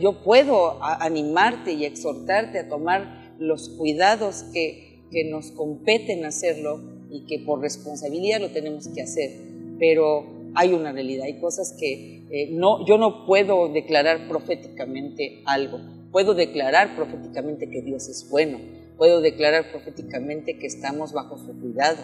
yo 0.00 0.22
puedo 0.22 0.82
animarte 0.82 1.72
y 1.72 1.84
exhortarte 1.84 2.58
a 2.58 2.68
tomar 2.68 3.34
los 3.38 3.68
cuidados 3.70 4.44
que, 4.52 5.02
que 5.10 5.24
nos 5.24 5.50
competen 5.52 6.24
hacerlo 6.24 6.80
y 7.10 7.26
que 7.26 7.40
por 7.40 7.60
responsabilidad 7.60 8.40
lo 8.40 8.50
tenemos 8.50 8.88
que 8.88 9.02
hacer, 9.02 9.30
pero 9.78 10.24
hay 10.54 10.72
una 10.72 10.92
realidad, 10.92 11.24
hay 11.24 11.40
cosas 11.40 11.74
que 11.78 12.26
eh, 12.30 12.48
no, 12.52 12.86
yo 12.86 12.98
no 12.98 13.26
puedo 13.26 13.68
declarar 13.68 14.28
proféticamente 14.28 15.42
algo, 15.46 15.80
Puedo 16.12 16.34
declarar 16.34 16.96
proféticamente 16.96 17.70
que 17.70 17.82
Dios 17.82 18.08
es 18.08 18.28
bueno. 18.28 18.58
Puedo 18.96 19.20
declarar 19.20 19.70
proféticamente 19.70 20.58
que 20.58 20.66
estamos 20.66 21.12
bajo 21.12 21.38
su 21.38 21.58
cuidado 21.60 21.98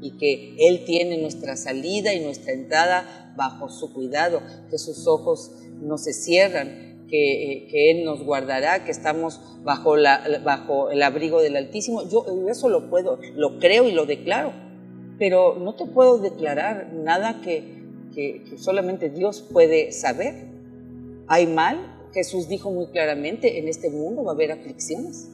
y 0.00 0.12
que 0.12 0.56
Él 0.58 0.84
tiene 0.84 1.18
nuestra 1.18 1.56
salida 1.56 2.14
y 2.14 2.20
nuestra 2.20 2.52
entrada 2.52 3.34
bajo 3.36 3.68
su 3.68 3.92
cuidado, 3.92 4.42
que 4.70 4.78
sus 4.78 5.06
ojos 5.06 5.52
no 5.80 5.98
se 5.98 6.12
cierran, 6.12 7.06
que, 7.08 7.68
que 7.70 7.90
Él 7.90 8.04
nos 8.04 8.24
guardará, 8.24 8.84
que 8.84 8.90
estamos 8.90 9.40
bajo, 9.62 9.96
la, 9.96 10.40
bajo 10.42 10.90
el 10.90 11.02
abrigo 11.02 11.42
del 11.42 11.56
Altísimo. 11.56 12.08
Yo 12.08 12.24
eso 12.48 12.68
lo 12.68 12.88
puedo, 12.88 13.18
lo 13.34 13.58
creo 13.58 13.88
y 13.88 13.92
lo 13.92 14.06
declaro, 14.06 14.52
pero 15.18 15.56
no 15.58 15.74
te 15.74 15.84
puedo 15.84 16.18
declarar 16.18 16.92
nada 16.94 17.42
que, 17.42 17.84
que, 18.14 18.44
que 18.48 18.58
solamente 18.58 19.10
Dios 19.10 19.42
puede 19.52 19.92
saber. 19.92 20.48
Hay 21.26 21.46
mal, 21.46 21.89
Jesús 22.12 22.48
dijo 22.48 22.70
muy 22.70 22.86
claramente, 22.88 23.58
en 23.58 23.68
este 23.68 23.90
mundo 23.90 24.24
va 24.24 24.32
a 24.32 24.34
haber 24.34 24.52
aflicciones. 24.52 25.28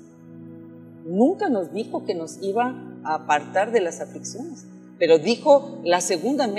Nunca 1.04 1.48
nos 1.48 1.72
dijo 1.72 2.04
que 2.04 2.14
nos 2.14 2.42
iba 2.42 3.00
a 3.04 3.14
apartar 3.14 3.72
de 3.72 3.80
las 3.80 4.00
aflicciones, 4.00 4.66
pero 4.98 5.18
dijo 5.18 5.80
la 5.84 6.00
segunda, 6.00 6.50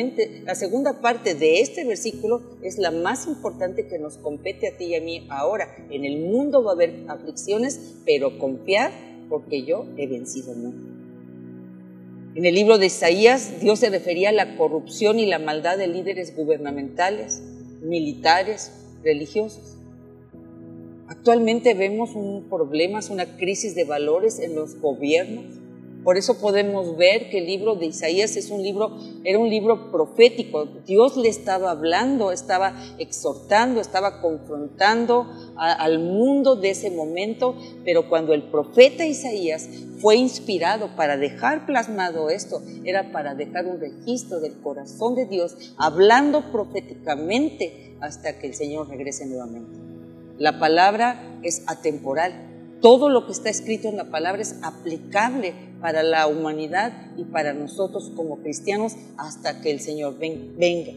parte 1.02 1.36
de 1.36 1.60
este 1.60 1.84
versículo 1.86 2.42
es 2.62 2.78
la 2.78 2.92
más 2.92 3.28
importante 3.28 3.88
que 3.88 4.00
nos 4.00 4.18
compete 4.18 4.70
a 4.70 4.78
ti 4.78 4.86
y 4.86 4.96
a 4.96 5.02
mí 5.02 5.28
ahora. 5.30 5.76
En 5.90 6.06
el 6.06 6.20
mundo 6.20 6.64
va 6.64 6.72
a 6.72 6.76
haber 6.76 7.04
aflicciones, 7.08 7.96
pero 8.06 8.38
confiar 8.38 8.92
porque 9.30 9.64
yo 9.64 9.86
he 9.98 10.08
vencido 10.08 10.54
el 10.54 10.60
mundo. 10.60 10.98
En 12.36 12.46
el 12.46 12.54
libro 12.54 12.78
de 12.78 12.86
Isaías, 12.86 13.60
Dios 13.60 13.80
se 13.80 13.90
refería 13.90 14.30
a 14.30 14.34
la 14.34 14.58
corrupción 14.58 15.18
y 15.18 15.26
la 15.26 15.40
maldad 15.40 15.78
de 15.78 15.88
líderes 15.88 16.36
gubernamentales, 16.36 17.42
militares, 17.82 18.72
religiosos. 19.04 19.77
Actualmente 21.18 21.74
vemos 21.74 22.16
un 22.16 22.48
problema, 22.48 23.00
una 23.10 23.38
crisis 23.38 23.76
de 23.76 23.84
valores 23.84 24.40
en 24.40 24.56
los 24.56 24.80
gobiernos. 24.80 25.46
Por 26.04 26.16
eso 26.16 26.40
podemos 26.40 26.96
ver 26.96 27.30
que 27.30 27.40
el 27.40 27.48
libro 27.48 27.76
de 27.76 27.88
Isaías 27.88 28.38
es 28.38 28.50
un 28.50 28.64
libro, 28.64 28.96
era 29.26 29.38
un 29.38 29.50
libro 29.50 29.92
profético. 29.92 30.66
Dios 30.86 31.18
le 31.18 31.28
estaba 31.28 31.72
hablando, 31.72 32.32
estaba 32.32 32.82
exhortando, 32.98 33.82
estaba 33.82 34.22
confrontando 34.22 35.28
al 35.58 36.00
mundo 36.00 36.56
de 36.56 36.70
ese 36.70 36.92
momento, 36.92 37.58
pero 37.84 38.08
cuando 38.08 38.34
el 38.34 38.44
profeta 38.44 39.06
Isaías 39.06 39.68
fue 40.00 40.16
inspirado 40.16 40.96
para 40.96 41.18
dejar 41.18 41.66
plasmado 41.66 42.30
esto, 42.30 42.62
era 42.86 43.12
para 43.12 43.36
dejar 43.36 43.66
un 43.66 43.82
registro 43.82 44.40
del 44.40 44.62
corazón 44.62 45.16
de 45.16 45.26
Dios, 45.26 45.74
hablando 45.78 46.54
proféticamente 46.54 47.98
hasta 48.00 48.40
que 48.40 48.48
el 48.48 48.54
Señor 48.54 48.88
regrese 48.88 49.26
nuevamente. 49.26 49.87
La 50.38 50.60
palabra 50.60 51.40
es 51.44 51.64
atemporal. 51.68 52.34
Todo 52.82 53.10
lo 53.10 53.26
que 53.26 53.32
está 53.32 53.50
escrito 53.50 53.88
en 53.88 53.98
la 53.98 54.12
palabra 54.12 54.42
es 54.42 54.58
aplicable 54.62 55.54
para 55.82 56.04
la 56.04 56.28
humanidad 56.28 56.94
y 57.18 57.24
para 57.24 57.54
nosotros 57.54 58.12
como 58.16 58.38
cristianos 58.42 58.94
hasta 59.18 59.62
que 59.62 59.72
el 59.72 59.80
Señor 59.80 60.18
venga. 60.20 60.92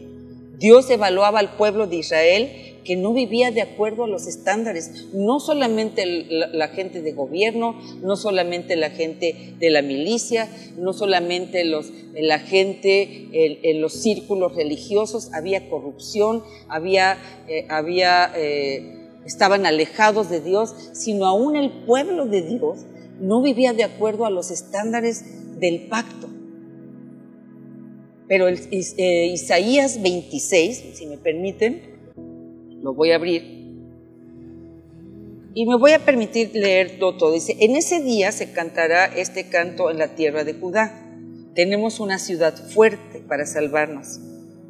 Dios 0.57 0.89
evaluaba 0.91 1.39
al 1.39 1.57
pueblo 1.57 1.87
de 1.87 1.95
Israel 1.95 2.51
que 2.83 2.95
no 2.95 3.13
vivía 3.13 3.51
de 3.51 3.61
acuerdo 3.61 4.03
a 4.03 4.07
los 4.07 4.27
estándares, 4.27 5.07
no 5.13 5.39
solamente 5.39 6.05
la, 6.05 6.67
gente 6.67 7.01
de 7.01 7.13
gobierno, 7.13 7.79
no 8.01 8.15
solamente 8.15 8.75
la 8.75 8.89
gente 8.89 9.55
de 9.59 9.69
la 9.69 9.81
milicia, 9.81 10.49
no 10.77 10.93
solamente 10.93 11.63
los, 11.63 11.91
la 12.13 12.39
gente 12.39 13.29
en, 13.33 13.81
los 13.81 13.93
círculos 13.93 14.55
religiosos, 14.55 15.31
había 15.33 15.69
corrupción, 15.69 16.43
había, 16.69 17.17
eh, 17.47 17.65
había 17.69 18.31
eh, 18.35 19.00
estaban 19.25 19.65
alejados 19.65 20.29
de 20.29 20.41
Dios, 20.41 20.75
sino 20.93 21.25
aún 21.25 21.55
el 21.55 21.71
pueblo 21.85 22.25
de 22.25 22.41
Dios 22.41 22.85
no 23.19 23.41
vivía 23.41 23.73
de 23.73 23.83
acuerdo 23.83 24.25
a 24.25 24.29
los 24.29 24.51
estándares 24.51 25.59
del 25.59 25.87
pacto. 25.87 26.27
Pero 28.27 28.47
eh, 28.47 29.25
Isaías 29.33 30.01
26, 30.01 30.83
si 30.93 31.05
me 31.05 31.17
permiten, 31.17 31.81
lo 32.81 32.93
voy 32.93 33.11
a 33.11 33.15
abrir. 33.15 33.61
Y 35.53 35.65
me 35.65 35.75
voy 35.75 35.91
a 35.91 35.99
permitir 35.99 36.51
leer 36.53 36.97
todo. 36.97 37.33
Dice, 37.33 37.57
en 37.59 37.75
ese 37.75 38.01
día 38.01 38.31
se 38.31 38.53
cantará 38.53 39.05
este 39.05 39.49
canto 39.49 39.91
en 39.91 39.97
la 39.97 40.15
tierra 40.15 40.43
de 40.45 40.53
Judá. 40.53 40.97
Tenemos 41.53 41.99
una 41.99 42.19
ciudad 42.19 42.55
fuerte 42.55 43.19
para 43.27 43.45
salvarnos 43.45 44.21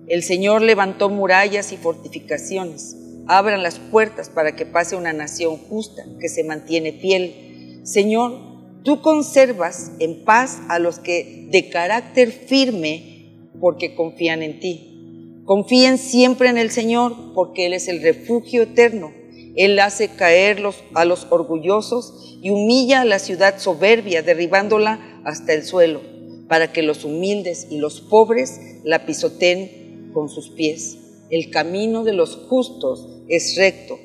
El 0.08 0.24
Señor 0.24 0.64
levantó 0.64 1.10
murallas 1.10 1.72
y 1.72 1.78
fortificaciones. 1.78 2.98
Abran 3.32 3.64
las 3.64 3.80
puertas 3.80 4.28
para 4.28 4.58
que 4.58 4.66
pase 4.66 4.98
una 4.98 5.14
nación 5.14 5.56
justa 5.56 6.04
que 6.20 6.28
se 6.28 6.44
mantiene 6.44 6.92
fiel. 6.92 7.80
Señor, 7.86 8.38
tú 8.84 9.02
conservas 9.02 9.94
en 10.00 10.26
paz 10.26 10.60
a 10.68 10.80
los 10.80 11.00
que 11.00 11.48
de 11.50 11.70
carácter 11.70 12.30
firme 12.30 13.32
porque 13.62 13.96
confían 13.96 14.44
en 14.44 14.60
ti. 14.60 15.44
Confíen 15.46 15.98
siempre 15.98 16.50
en 16.50 16.58
el 16.58 16.72
Señor 16.72 17.16
porque 17.34 17.68
Él 17.68 17.74
es 17.74 17.88
el 17.88 18.02
refugio 18.02 18.64
eterno. 18.64 19.14
Él 19.56 19.80
hace 19.80 20.10
caer 20.10 20.62
a 20.94 21.06
los 21.06 21.28
orgullosos 21.30 22.38
y 22.42 22.50
humilla 22.50 23.00
a 23.00 23.06
la 23.06 23.18
ciudad 23.18 23.60
soberbia, 23.60 24.24
derribándola 24.24 25.22
hasta 25.24 25.54
el 25.54 25.64
suelo, 25.64 26.02
para 26.50 26.74
que 26.74 26.82
los 26.82 27.06
humildes 27.06 27.68
y 27.70 27.78
los 27.78 28.02
pobres 28.02 28.60
la 28.84 29.06
pisoteen 29.06 30.12
con 30.14 30.28
sus 30.28 30.50
pies. 30.50 31.01
El 31.32 31.50
camino 31.50 32.04
de 32.04 32.12
los 32.12 32.36
justos 32.36 33.08
es 33.30 33.56
recto. 33.56 33.98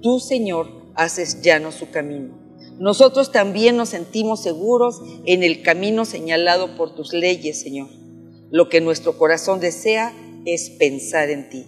Tú, 0.00 0.18
Señor, 0.18 0.66
haces 0.96 1.40
llano 1.40 1.70
su 1.70 1.90
camino. 1.90 2.36
Nosotros 2.80 3.30
también 3.30 3.76
nos 3.76 3.90
sentimos 3.90 4.42
seguros 4.42 5.00
en 5.24 5.44
el 5.44 5.62
camino 5.62 6.04
señalado 6.04 6.76
por 6.76 6.92
tus 6.96 7.12
leyes, 7.12 7.60
Señor. 7.60 7.86
Lo 8.50 8.68
que 8.68 8.80
nuestro 8.80 9.16
corazón 9.16 9.60
desea 9.60 10.12
es 10.44 10.70
pensar 10.70 11.30
en 11.30 11.48
ti. 11.50 11.66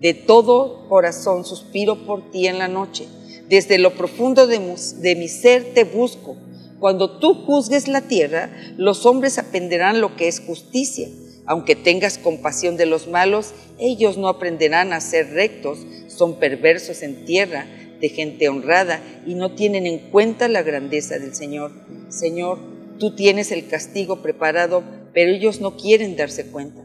De 0.00 0.14
todo 0.14 0.88
corazón 0.88 1.44
suspiro 1.44 2.04
por 2.04 2.32
ti 2.32 2.48
en 2.48 2.58
la 2.58 2.66
noche. 2.66 3.06
Desde 3.48 3.78
lo 3.78 3.94
profundo 3.94 4.48
de, 4.48 4.58
de 4.96 5.14
mi 5.14 5.28
ser 5.28 5.74
te 5.74 5.84
busco. 5.84 6.36
Cuando 6.80 7.20
tú 7.20 7.34
juzgues 7.34 7.86
la 7.86 8.00
tierra, 8.00 8.50
los 8.76 9.06
hombres 9.06 9.38
aprenderán 9.38 10.00
lo 10.00 10.16
que 10.16 10.26
es 10.26 10.40
justicia 10.40 11.06
aunque 11.46 11.74
tengas 11.76 12.18
compasión 12.18 12.76
de 12.76 12.86
los 12.86 13.08
malos, 13.08 13.54
ellos 13.78 14.18
no 14.18 14.28
aprenderán 14.28 14.92
a 14.92 15.00
ser 15.00 15.30
rectos, 15.30 15.78
son 16.06 16.38
perversos 16.38 17.02
en 17.02 17.24
tierra, 17.24 17.66
de 18.00 18.08
gente 18.08 18.48
honrada, 18.48 19.00
y 19.26 19.34
no 19.34 19.54
tienen 19.54 19.86
en 19.86 19.98
cuenta 20.10 20.48
la 20.48 20.62
grandeza 20.62 21.18
del 21.18 21.34
Señor. 21.34 21.72
Señor, 22.08 22.58
tú 22.98 23.14
tienes 23.14 23.52
el 23.52 23.66
castigo 23.66 24.22
preparado, 24.22 24.82
pero 25.12 25.32
ellos 25.32 25.60
no 25.60 25.76
quieren 25.76 26.16
darse 26.16 26.46
cuenta. 26.46 26.82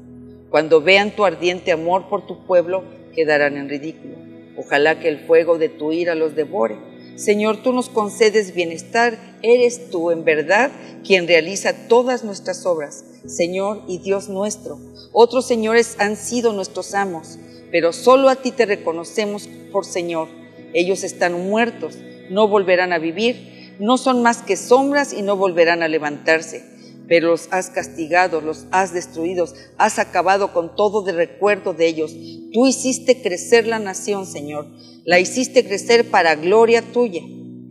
Cuando 0.50 0.82
vean 0.82 1.15
tu 1.15 1.26
ardiente 1.26 1.72
amor 1.72 2.10
por 2.10 2.26
tu 2.26 2.46
pueblo, 2.46 2.84
quedarán 3.13 3.58
en 3.58 3.70
ridículo. 3.70 4.15
Ojalá 4.58 5.00
que 5.00 5.10
el 5.10 5.20
fuego 5.20 5.58
de 5.58 5.70
tu 5.70 5.91
ira 5.91 6.15
los 6.15 6.36
devore. 6.36 6.78
Señor, 7.15 7.62
tú 7.62 7.74
nos 7.74 7.89
concedes 7.89 8.54
bienestar, 8.54 9.18
eres 9.41 9.89
tú 9.89 10.12
en 10.12 10.24
verdad 10.24 10.72
quien 11.06 11.28
realiza 11.28 11.88
todas 11.88 12.24
nuestras 12.24 12.65
obras. 12.65 13.06
Señor 13.27 13.81
y 13.88 13.97
Dios 13.99 14.29
nuestro. 14.29 14.79
Otros 15.11 15.45
señores 15.45 15.95
han 15.99 16.15
sido 16.15 16.53
nuestros 16.53 16.93
amos, 16.93 17.38
pero 17.71 17.93
solo 17.93 18.29
a 18.29 18.35
ti 18.35 18.51
te 18.51 18.65
reconocemos 18.65 19.49
por 19.71 19.85
Señor. 19.85 20.27
Ellos 20.73 21.03
están 21.03 21.47
muertos, 21.47 21.95
no 22.29 22.47
volverán 22.47 22.93
a 22.93 22.99
vivir, 22.99 23.77
no 23.79 23.97
son 23.97 24.21
más 24.21 24.41
que 24.41 24.57
sombras 24.57 25.13
y 25.13 25.21
no 25.21 25.38
volverán 25.38 25.83
a 25.83 25.88
levantarse. 25.88 26.63
Pero 27.07 27.29
los 27.29 27.47
has 27.51 27.69
castigado, 27.69 28.41
los 28.41 28.65
has 28.71 28.93
destruido, 28.93 29.47
has 29.77 29.99
acabado 29.99 30.53
con 30.53 30.75
todo 30.75 31.03
de 31.03 31.11
recuerdo 31.11 31.73
de 31.73 31.88
ellos. 31.88 32.13
Tú 32.51 32.67
hiciste 32.67 33.21
crecer 33.21 33.67
la 33.67 33.79
nación, 33.79 34.25
Señor, 34.25 34.67
la 35.03 35.19
hiciste 35.19 35.65
crecer 35.65 36.09
para 36.09 36.35
gloria 36.35 36.81
tuya. 36.81 37.21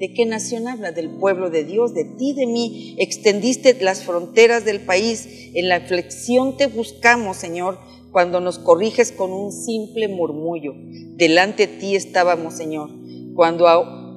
¿De 0.04 0.12
qué 0.12 0.26
nación 0.26 0.68
habla? 0.68 0.92
Del 0.92 1.08
pueblo 1.08 1.48
de 1.48 1.64
Dios, 1.64 1.94
de 1.94 2.04
ti, 2.04 2.34
de 2.34 2.46
mí. 2.46 2.94
Extendiste 2.98 3.74
las 3.80 4.02
fronteras 4.02 4.66
del 4.66 4.80
país. 4.80 5.26
En 5.54 5.70
la 5.70 5.76
aflicción 5.76 6.58
te 6.58 6.66
buscamos, 6.66 7.38
Señor, 7.38 7.78
cuando 8.12 8.38
nos 8.38 8.58
corriges 8.58 9.12
con 9.12 9.32
un 9.32 9.50
simple 9.50 10.08
murmullo. 10.08 10.74
Delante 11.16 11.66
de 11.66 11.78
ti 11.78 11.96
estábamos, 11.96 12.52
Señor, 12.52 12.90
cuando 13.34 13.64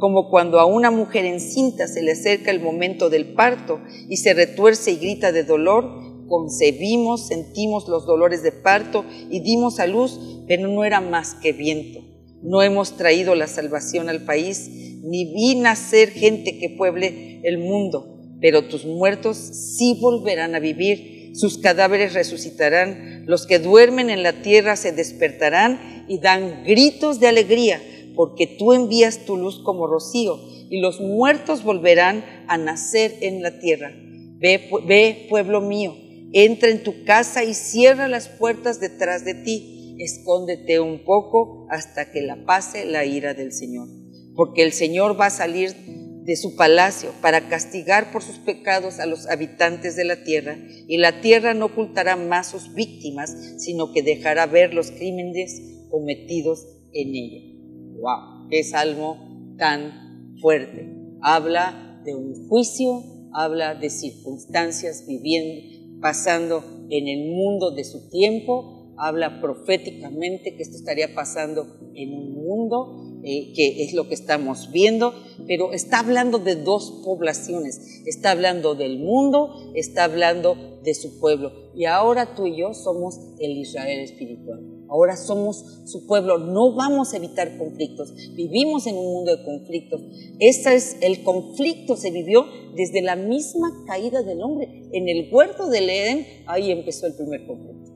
como 0.02 0.30
cuando 0.30 0.60
a 0.60 0.65
una 0.65 0.91
mujer 0.91 1.23
encinta 1.23 1.88
se 1.88 2.02
le 2.02 2.12
acerca 2.12 2.52
el 2.52 2.60
momento 2.60 3.10
del 3.10 3.34
parto 3.34 3.80
y 4.10 4.17
se 4.17 4.34
retuerce 4.34 4.91
y 4.91 4.97
grita 4.97 5.32
de 5.32 5.45
dolor, 5.45 6.28
concebimos, 6.28 7.28
sentimos 7.28 7.88
los 7.88 8.06
dolores 8.06 8.43
de 8.43 8.52
parto 8.52 9.06
y 9.30 9.39
dimos 9.39 9.80
a 9.80 9.88
luz, 9.88 10.19
pero 10.50 10.67
no 10.67 10.84
era 10.84 11.00
más 11.00 11.36
que 11.36 11.54
viento. 11.54 12.07
No 12.48 12.64
hemos 12.64 12.96
traído 12.96 13.36
la 13.36 13.48
salvación 13.48 14.08
al 14.08 14.24
país, 14.24 14.70
ni 15.04 15.26
vi 15.26 15.56
nacer 15.56 16.12
gente 16.12 16.58
que 16.58 16.70
pueble 16.70 17.42
el 17.44 17.58
mundo, 17.58 18.22
pero 18.40 18.70
tus 18.70 18.86
muertos 18.86 19.36
sí 19.36 19.98
volverán 20.00 20.56
a 20.56 20.60
vivir, 20.60 21.32
sus 21.36 21.58
cadáveres 21.58 22.14
resucitarán, 22.14 23.26
los 23.26 23.46
que 23.46 23.60
duermen 23.60 24.10
en 24.10 24.24
la 24.24 24.42
tierra 24.44 24.78
se 24.78 24.94
despertarán 24.94 26.06
y 26.08 26.20
dan 26.20 26.64
gritos 26.64 27.20
de 27.20 27.28
alegría, 27.28 27.82
porque 28.16 28.48
tú 28.48 28.72
envías 28.72 29.26
tu 29.26 29.36
luz 29.36 29.62
como 29.62 29.86
rocío, 29.86 30.40
y 30.70 30.80
los 30.80 31.02
muertos 31.02 31.64
volverán 31.64 32.24
a 32.48 32.58
nacer 32.58 33.14
en 33.20 33.42
la 33.42 33.60
tierra. 33.60 33.92
Ve, 34.40 34.70
ve 34.88 35.28
pueblo 35.30 35.60
mío, 35.60 35.98
entra 36.32 36.70
en 36.70 36.82
tu 36.82 37.04
casa 37.04 37.44
y 37.44 37.54
cierra 37.54 38.08
las 38.08 38.30
puertas 38.30 38.80
detrás 38.80 39.26
de 39.26 39.34
ti, 39.34 39.77
escóndete 39.98 40.80
un 40.80 41.04
poco 41.04 41.68
hasta 41.70 42.12
que 42.12 42.22
la 42.22 42.46
pase 42.46 42.86
la 42.86 43.06
ira 43.06 43.34
del 43.34 43.52
Señor 43.52 43.88
porque 44.38 44.62
el 44.62 44.72
Señor 44.72 45.20
va 45.20 45.26
a 45.26 45.32
salir 45.32 45.76
de 46.24 46.36
su 46.36 46.56
palacio 46.56 47.12
para 47.22 47.50
castigar 47.50 48.12
por 48.12 48.22
sus 48.22 48.38
pecados 48.38 49.00
a 49.00 49.06
los 49.08 49.28
habitantes 49.28 49.96
de 49.96 50.06
la 50.06 50.24
tierra, 50.24 50.58
y 50.88 50.98
la 50.98 51.22
tierra 51.22 51.54
no 51.54 51.66
ocultará 51.66 52.16
más 52.16 52.52
sus 52.52 52.74
víctimas, 52.74 53.36
sino 53.58 53.92
que 53.92 54.04
dejará 54.04 54.46
ver 54.46 54.74
los 54.74 54.92
crímenes 54.92 55.60
cometidos 55.90 56.68
en 56.94 57.16
ella. 57.16 57.42
¡Wow! 58.00 58.50
¡Qué 58.50 58.64
salmo 58.64 59.56
tan 59.58 60.38
fuerte! 60.40 60.94
Habla 61.22 62.02
de 62.06 62.14
un 62.14 62.48
juicio, 62.48 63.04
habla 63.34 63.74
de 63.74 63.90
circunstancias 63.90 65.06
viviendo, 65.08 66.00
pasando 66.02 66.64
en 66.90 67.08
el 67.08 67.32
mundo 67.32 67.72
de 67.72 67.86
su 67.86 68.10
tiempo, 68.10 68.77
habla 68.98 69.40
proféticamente 69.42 70.56
que 70.56 70.64
esto 70.64 70.76
estaría 70.76 71.14
pasando 71.14 71.68
en 71.94 72.14
un 72.14 72.34
mundo 72.34 73.08
eh, 73.24 73.52
que 73.54 73.84
es 73.84 73.94
lo 73.94 74.08
que 74.08 74.14
estamos 74.14 74.72
viendo, 74.72 75.14
pero 75.48 75.74
está 75.74 76.00
hablando 76.00 76.40
de 76.40 76.56
dos 76.56 77.02
poblaciones, 77.04 78.04
está 78.06 78.32
hablando 78.32 78.76
del 78.76 79.00
mundo, 79.00 79.72
está 79.74 80.06
hablando 80.06 80.80
de 80.84 80.94
su 80.94 81.20
pueblo. 81.20 81.52
Y 81.76 81.86
ahora 81.86 82.36
tú 82.36 82.46
y 82.46 82.58
yo 82.58 82.74
somos 82.74 83.20
el 83.40 83.58
Israel 83.58 84.00
espiritual. 84.00 84.62
Ahora 84.88 85.18
somos 85.18 85.82
su 85.86 86.08
pueblo, 86.08 86.38
no 86.38 86.74
vamos 86.74 87.14
a 87.14 87.18
evitar 87.18 87.58
conflictos, 87.58 88.14
vivimos 88.36 88.88
en 88.88 88.96
un 88.96 89.12
mundo 89.12 89.36
de 89.36 89.44
conflictos. 89.44 90.02
Ese 90.40 90.76
es 90.76 90.98
el 91.02 91.24
conflicto 91.24 91.98
se 91.98 92.12
vivió 92.12 92.46
desde 92.76 93.02
la 93.02 93.16
misma 93.16 93.84
caída 93.86 94.24
del 94.24 94.42
hombre. 94.42 94.88
En 94.94 95.10
el 95.10 95.28
huerto 95.34 95.68
del 95.68 95.90
Edén, 95.90 96.26
ahí 96.46 96.72
empezó 96.72 97.08
el 97.08 97.16
primer 97.16 97.46
conflicto 97.46 97.87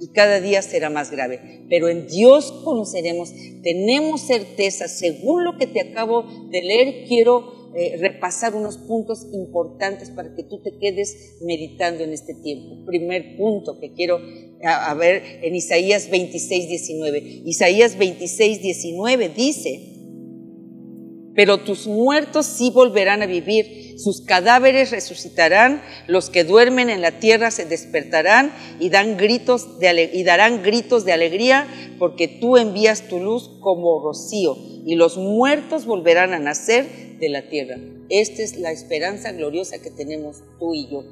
y 0.00 0.08
cada 0.12 0.40
día 0.40 0.62
será 0.62 0.90
más 0.90 1.10
grave. 1.10 1.66
Pero 1.68 1.88
en 1.88 2.06
Dios 2.06 2.52
conoceremos, 2.64 3.32
tenemos 3.62 4.22
certeza, 4.22 4.88
según 4.88 5.44
lo 5.44 5.56
que 5.56 5.66
te 5.66 5.80
acabo 5.80 6.24
de 6.50 6.62
leer, 6.62 7.04
quiero 7.06 7.58
eh, 7.74 7.96
repasar 7.98 8.54
unos 8.54 8.78
puntos 8.78 9.26
importantes 9.32 10.10
para 10.10 10.34
que 10.34 10.42
tú 10.42 10.62
te 10.62 10.78
quedes 10.78 11.36
meditando 11.42 12.02
en 12.02 12.12
este 12.12 12.34
tiempo. 12.34 12.84
Primer 12.86 13.36
punto 13.36 13.78
que 13.78 13.92
quiero 13.92 14.18
ver 14.98 15.22
en 15.42 15.54
Isaías 15.54 16.10
26, 16.10 16.68
19. 16.68 17.42
Isaías 17.44 17.98
26, 17.98 18.62
19 18.62 19.28
dice, 19.28 19.98
pero 21.34 21.58
tus 21.58 21.86
muertos 21.86 22.46
sí 22.46 22.72
volverán 22.74 23.22
a 23.22 23.26
vivir, 23.26 23.87
sus 23.98 24.20
cadáveres 24.20 24.92
resucitarán, 24.92 25.82
los 26.06 26.30
que 26.30 26.44
duermen 26.44 26.88
en 26.88 27.02
la 27.02 27.18
tierra 27.18 27.50
se 27.50 27.64
despertarán 27.64 28.52
y, 28.78 28.90
darán 28.90 29.16
gritos 29.16 29.80
de 29.80 31.12
alegría, 31.12 31.66
porque 31.98 32.28
tú 32.28 32.56
envías 32.56 33.08
tu 33.08 33.18
luz 33.18 33.50
como 33.60 34.00
rocío, 34.00 34.56
y 34.86 34.94
los 34.94 35.16
muertos 35.16 35.84
volverán 35.84 36.32
a 36.32 36.38
nacer 36.38 37.18
de 37.18 37.28
la 37.28 37.48
tierra. 37.48 37.76
Esta 38.08 38.42
es 38.42 38.56
la 38.56 38.70
esperanza 38.70 39.32
gloriosa 39.32 39.82
que 39.82 39.90
tenemos 39.90 40.44
tú 40.60 40.74
y 40.74 40.88
yo. 40.88 41.02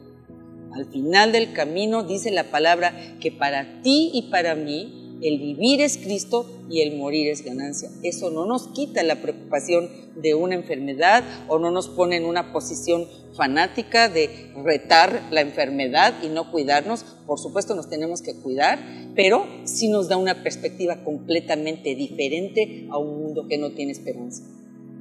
Al 0.72 0.86
final 0.86 1.32
del 1.32 1.52
camino 1.52 2.04
dice 2.04 2.30
la 2.30 2.52
palabra 2.52 2.94
que 3.20 3.32
para 3.32 3.82
ti 3.82 4.10
y 4.14 4.30
para 4.30 4.54
mí 4.54 5.05
el 5.22 5.38
vivir 5.38 5.80
es 5.80 5.96
Cristo 5.96 6.46
y 6.68 6.82
el 6.82 6.96
morir 6.96 7.28
es 7.28 7.44
ganancia. 7.44 7.90
Eso 8.02 8.30
no 8.30 8.44
nos 8.44 8.68
quita 8.68 9.02
la 9.02 9.22
preocupación 9.22 9.88
de 10.16 10.34
una 10.34 10.54
enfermedad 10.54 11.24
o 11.48 11.58
no 11.58 11.70
nos 11.70 11.88
pone 11.88 12.16
en 12.16 12.24
una 12.24 12.52
posición 12.52 13.06
fanática 13.34 14.08
de 14.08 14.52
retar 14.64 15.22
la 15.30 15.40
enfermedad 15.40 16.14
y 16.22 16.28
no 16.28 16.50
cuidarnos. 16.50 17.04
Por 17.26 17.38
supuesto 17.38 17.74
nos 17.74 17.88
tenemos 17.88 18.22
que 18.22 18.34
cuidar, 18.34 18.78
pero 19.14 19.46
sí 19.64 19.88
nos 19.88 20.08
da 20.08 20.16
una 20.16 20.42
perspectiva 20.42 21.02
completamente 21.04 21.94
diferente 21.94 22.86
a 22.90 22.98
un 22.98 23.22
mundo 23.22 23.46
que 23.48 23.58
no 23.58 23.72
tiene 23.72 23.92
esperanza. 23.92 24.42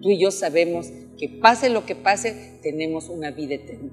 Tú 0.01 0.09
y 0.09 0.19
yo 0.19 0.31
sabemos 0.31 0.87
que 1.17 1.29
pase 1.29 1.69
lo 1.69 1.85
que 1.85 1.95
pase, 1.95 2.59
tenemos 2.61 3.09
una 3.09 3.31
vida 3.31 3.55
eterna, 3.55 3.91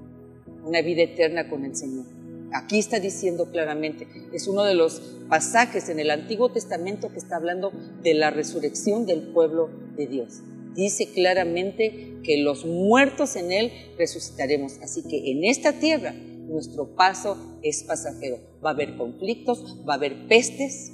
una 0.63 0.81
vida 0.81 1.03
eterna 1.03 1.49
con 1.49 1.65
el 1.65 1.75
Señor. 1.75 2.22
Aquí 2.53 2.77
está 2.77 2.99
diciendo 2.99 3.49
claramente, 3.51 4.07
es 4.31 4.47
uno 4.47 4.63
de 4.63 4.75
los 4.75 5.01
pasajes 5.27 5.89
en 5.89 5.99
el 5.99 6.11
Antiguo 6.11 6.51
Testamento 6.51 7.11
que 7.11 7.17
está 7.17 7.37
hablando 7.37 7.71
de 8.03 8.13
la 8.13 8.29
resurrección 8.29 9.07
del 9.07 9.21
pueblo 9.33 9.69
de 9.97 10.05
Dios. 10.05 10.41
Dice 10.75 11.11
claramente 11.11 12.17
que 12.23 12.37
los 12.37 12.65
muertos 12.65 13.35
en 13.35 13.51
Él 13.51 13.71
resucitaremos. 13.97 14.77
Así 14.83 15.03
que 15.03 15.31
en 15.31 15.43
esta 15.43 15.73
tierra 15.73 16.13
nuestro 16.13 16.95
paso 16.95 17.37
es 17.63 17.83
pasajero. 17.83 18.37
Va 18.63 18.69
a 18.69 18.73
haber 18.73 18.97
conflictos, 18.97 19.79
va 19.87 19.93
a 19.93 19.97
haber 19.97 20.27
pestes. 20.27 20.91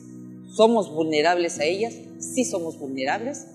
¿Somos 0.56 0.93
vulnerables 0.93 1.60
a 1.60 1.65
ellas? 1.65 1.95
Sí 2.19 2.45
somos 2.45 2.80
vulnerables. 2.80 3.48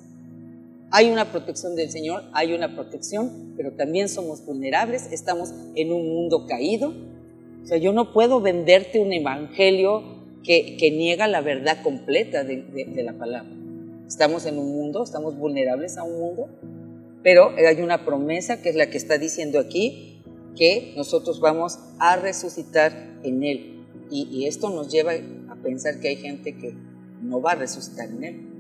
Hay 0.91 1.11
una 1.11 1.33
protección 1.33 1.75
del 1.75 1.91
Señor, 1.91 2.23
hay 2.35 2.53
una 2.53 2.75
protección, 2.75 3.55
pero 3.57 3.73
también 3.73 4.09
somos 4.09 4.45
vulnerables. 4.45 5.11
Estamos 5.11 5.53
en 5.75 5.93
un 5.93 6.07
mundo 6.07 6.47
caído 6.47 6.93
o 7.65 7.67
sea, 7.67 7.79
yo 7.79 7.95
no 7.95 8.13
puedo 8.13 8.43
venderte 8.43 9.01
un 9.01 9.11
evangelio 9.15 10.03
que, 10.43 10.91
niega 10.93 11.27
la 11.27 11.41
verdad 11.41 11.83
completa 11.83 12.45
de, 12.45 13.03
la 13.03 13.15
palabra. 13.15 13.51
Estamos 14.07 14.45
en 14.45 14.59
un 14.59 14.71
mundo, 14.71 15.03
estamos 15.03 15.39
vulnerables 15.39 15.97
a 15.97 16.03
un 16.03 16.21
mundo, 16.21 16.49
pero 17.23 17.53
hay 17.57 17.81
una 17.81 18.05
promesa 18.05 18.61
que 18.61 18.69
es 18.69 18.77
la 18.77 18.91
que 18.91 18.99
está 18.99 19.17
diciendo 19.17 19.59
aquí, 19.59 20.23
que 20.55 20.93
nosotros 20.95 21.41
vamos 21.41 21.79
a 21.99 22.17
resucitar 22.17 22.93
en 23.23 23.43
Él. 23.43 23.87
Y, 24.11 24.29
y 24.31 24.47
esto 24.47 24.69
nos 24.69 24.93
lleva 24.93 25.13
a 25.49 25.57
pensar 25.63 26.01
que 26.01 26.09
hay 26.09 26.17
gente 26.17 26.59
que 26.59 26.75
no 27.23 27.41
va 27.41 27.53
a 27.53 27.55
resucitar 27.55 28.11
en 28.11 28.25
Él. 28.25 28.55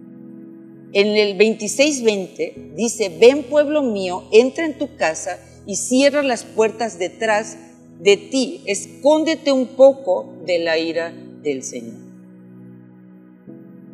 En 0.95 1.09
el 1.09 1.37
26:20 1.37 2.75
dice, 2.75 3.14
ven 3.21 3.43
pueblo 3.43 3.83
mío, 3.83 4.25
entra 4.33 4.64
en 4.64 4.79
tu 4.79 4.97
casa 4.97 5.38
y 5.67 5.77
cierra 5.77 6.23
las 6.23 6.45
puertas 6.45 6.99
detrás 6.99 7.59
de 8.00 8.16
ti, 8.16 8.62
escóndete 8.66 9.52
un 9.52 9.68
poco 9.68 10.35
de 10.44 10.59
la 10.59 10.78
ira 10.78 11.12
del 11.42 11.62
Señor. 11.62 12.04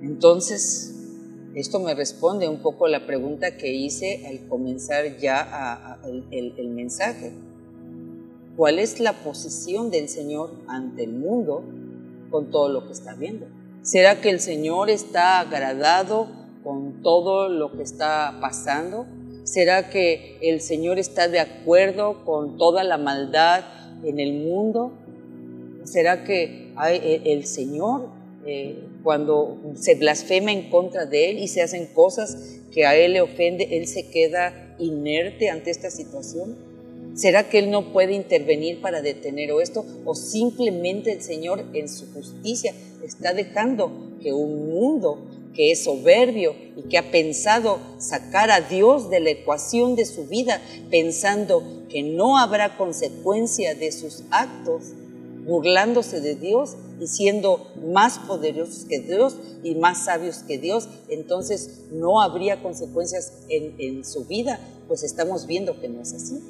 Entonces, 0.02 0.94
esto 1.54 1.80
me 1.80 1.94
responde 1.94 2.48
un 2.48 2.62
poco 2.62 2.86
a 2.86 2.88
la 2.88 3.06
pregunta 3.06 3.56
que 3.56 3.74
hice 3.74 4.26
al 4.28 4.48
comenzar 4.48 5.18
ya 5.18 5.98
el, 6.30 6.68
mensaje. 6.68 7.32
¿Cuál 8.56 8.78
es 8.78 9.00
la 9.00 9.12
posición 9.24 9.90
del 9.90 10.08
Señor 10.08 10.52
ante 10.68 11.04
el 11.04 11.12
mundo 11.12 11.64
con 12.30 12.50
todo 12.50 12.68
lo 12.68 12.86
que 12.86 12.92
está 12.92 13.14
viendo? 13.14 13.46
¿Será 13.82 14.20
que 14.20 14.30
el 14.30 14.40
Señor 14.40 14.90
está 14.90 15.40
agradado 15.40 16.28
con 16.62 17.02
todo 17.02 17.48
lo 17.48 17.72
que 17.72 17.82
está 17.82 18.38
pasando? 18.40 19.06
¿Será 19.44 19.90
que 19.90 20.38
el 20.42 20.60
Señor 20.60 20.98
está 20.98 21.26
de 21.28 21.40
acuerdo 21.40 22.24
con 22.24 22.58
toda 22.58 22.84
la 22.84 22.96
maldad 22.96 23.64
en 24.04 24.20
el 24.20 24.32
mundo? 24.34 24.92
¿Será 25.84 26.24
que 26.24 26.72
hay 26.76 26.96
eh, 26.98 27.22
el 27.26 27.44
Señor, 27.46 28.08
eh, 28.46 28.76
cuando 29.02 29.58
se 29.74 29.94
blasfema 29.94 30.52
en 30.52 30.70
contra 30.70 31.06
de 31.06 31.30
Él 31.30 31.38
y 31.38 31.48
se 31.48 31.62
hacen 31.62 31.86
cosas 31.86 32.60
que 32.72 32.86
a 32.86 32.96
Él 32.96 33.14
le 33.14 33.20
ofende, 33.20 33.76
Él 33.78 33.86
se 33.86 34.10
queda 34.10 34.76
inerte 34.78 35.48
ante 35.48 35.70
esta 35.70 35.90
situación? 35.90 36.56
¿Será 37.14 37.48
que 37.48 37.58
Él 37.58 37.70
no 37.70 37.92
puede 37.92 38.14
intervenir 38.14 38.80
para 38.80 39.02
detener 39.02 39.50
esto? 39.62 39.84
¿O 40.04 40.14
simplemente 40.14 41.12
el 41.12 41.22
Señor 41.22 41.64
en 41.74 41.88
su 41.88 42.10
justicia 42.12 42.72
está 43.04 43.34
dejando 43.34 43.90
que 44.22 44.32
un 44.32 44.70
mundo 44.70 45.18
que 45.54 45.72
es 45.72 45.84
soberbio 45.84 46.54
y 46.76 46.88
que 46.88 46.98
ha 46.98 47.10
pensado 47.10 47.78
sacar 47.98 48.50
a 48.50 48.60
Dios 48.60 49.10
de 49.10 49.20
la 49.20 49.30
ecuación 49.30 49.96
de 49.96 50.06
su 50.06 50.26
vida, 50.26 50.60
pensando 50.90 51.62
que 51.88 52.02
no 52.02 52.38
habrá 52.38 52.76
consecuencia 52.76 53.74
de 53.74 53.92
sus 53.92 54.22
actos, 54.30 54.92
burlándose 55.44 56.20
de 56.20 56.34
Dios 56.34 56.76
y 57.00 57.06
siendo 57.06 57.66
más 57.92 58.18
poderosos 58.18 58.84
que 58.84 59.00
Dios 59.00 59.36
y 59.62 59.74
más 59.74 60.04
sabios 60.04 60.38
que 60.38 60.58
Dios, 60.58 60.88
entonces 61.08 61.80
no 61.90 62.20
habría 62.20 62.62
consecuencias 62.62 63.32
en, 63.48 64.04
su 64.04 64.26
vida, 64.26 64.60
pues 64.86 65.02
estamos 65.02 65.46
viendo 65.46 65.80
que 65.80 65.88
no 65.88 66.02
es 66.02 66.12
así. 66.12 66.40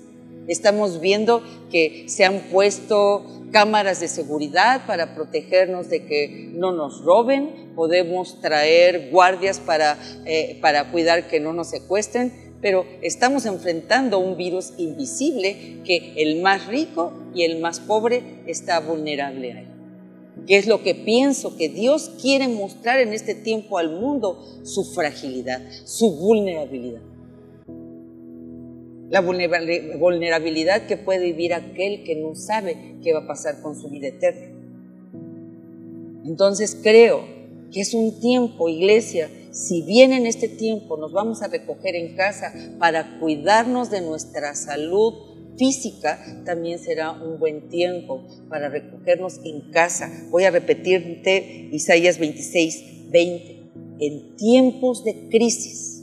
Estamos 0.51 1.01
viendo 1.01 1.45
que 1.71 2.07
se 2.09 2.25
han 2.25 2.41
puesto 2.51 3.25
cámaras 3.53 4.01
de 4.01 4.09
seguridad 4.09 4.85
para 4.85 5.15
protegernos 5.15 5.89
de 5.89 6.07
que 6.07 6.51
no 6.53 6.73
nos 6.73 7.05
roben, 7.05 7.71
podemos 7.77 8.41
traer 8.41 9.11
guardias 9.13 9.61
para, 9.61 9.97
eh, 10.27 10.59
para 10.61 10.91
cuidar 10.91 11.29
que 11.29 11.39
no 11.39 11.53
nos 11.53 11.69
secuestren, 11.71 12.33
pero 12.61 12.85
estamos 13.01 13.47
enfrentando 13.47 14.19
un 14.19 14.37
virus 14.37 14.73
invisible 14.77 15.83
que 15.85 16.15
el 16.17 16.43
más 16.43 16.67
rico 16.67 17.13
y 17.33 17.45
el 17.45 17.61
más 17.61 17.79
pobre 17.79 18.43
está 18.49 18.81
vulnerable 18.81 19.53
a 19.53 19.61
él. 19.61 19.69
¿Qué 20.49 20.57
es 20.57 20.67
lo 20.67 20.83
que 20.83 20.97
pienso? 20.97 21.57
Que 21.57 21.69
Dios 21.69 22.11
quiere 22.21 22.49
mostrar 22.49 22.99
en 22.99 23.13
este 23.13 23.37
tiempo 23.37 23.79
al 23.79 23.93
mundo 23.93 24.45
su 24.65 24.83
fragilidad, 24.83 25.63
su 25.85 26.17
vulnerabilidad 26.17 27.03
la 29.11 29.21
vulnerabilidad 29.21 30.87
que 30.87 30.97
puede 30.97 31.27
vivir 31.27 31.53
aquel 31.53 32.05
que 32.05 32.15
no 32.15 32.35
sabe 32.35 32.97
qué 33.03 33.13
va 33.13 33.21
a 33.21 33.27
pasar 33.27 33.61
con 33.61 33.75
su 33.79 33.91
vida 33.91 34.09
eterna. 34.09 34.57
Entonces 36.25 36.79
creo 36.81 37.25
que 37.73 37.81
es 37.81 37.93
un 37.93 38.21
tiempo, 38.21 38.69
iglesia, 38.69 39.29
si 39.51 39.83
bien 39.83 40.13
en 40.13 40.27
este 40.27 40.49
tiempo 40.49 40.97
nos 40.97 41.13
vamos 41.13 41.43
a 41.43 41.49
recoger 41.49 41.97
en 41.97 42.15
casa 42.15 42.53
para 42.79 43.19
cuidarnos 43.19 43.91
de 43.91 44.01
nuestra 44.01 44.55
salud 44.55 45.15
física, 45.59 46.43
también 46.45 46.79
será 46.79 47.11
un 47.11 47.39
buen 47.41 47.69
tiempo 47.69 48.25
para 48.49 48.69
recogernos 48.69 49.41
en 49.45 49.73
casa. 49.73 50.09
Voy 50.31 50.45
a 50.45 50.51
repetirte 50.51 51.69
Isaías 51.73 52.19
26, 52.19 53.11
20. 53.11 53.61
En 53.99 54.37
tiempos 54.37 55.05
de 55.05 55.29
crisis, 55.29 56.00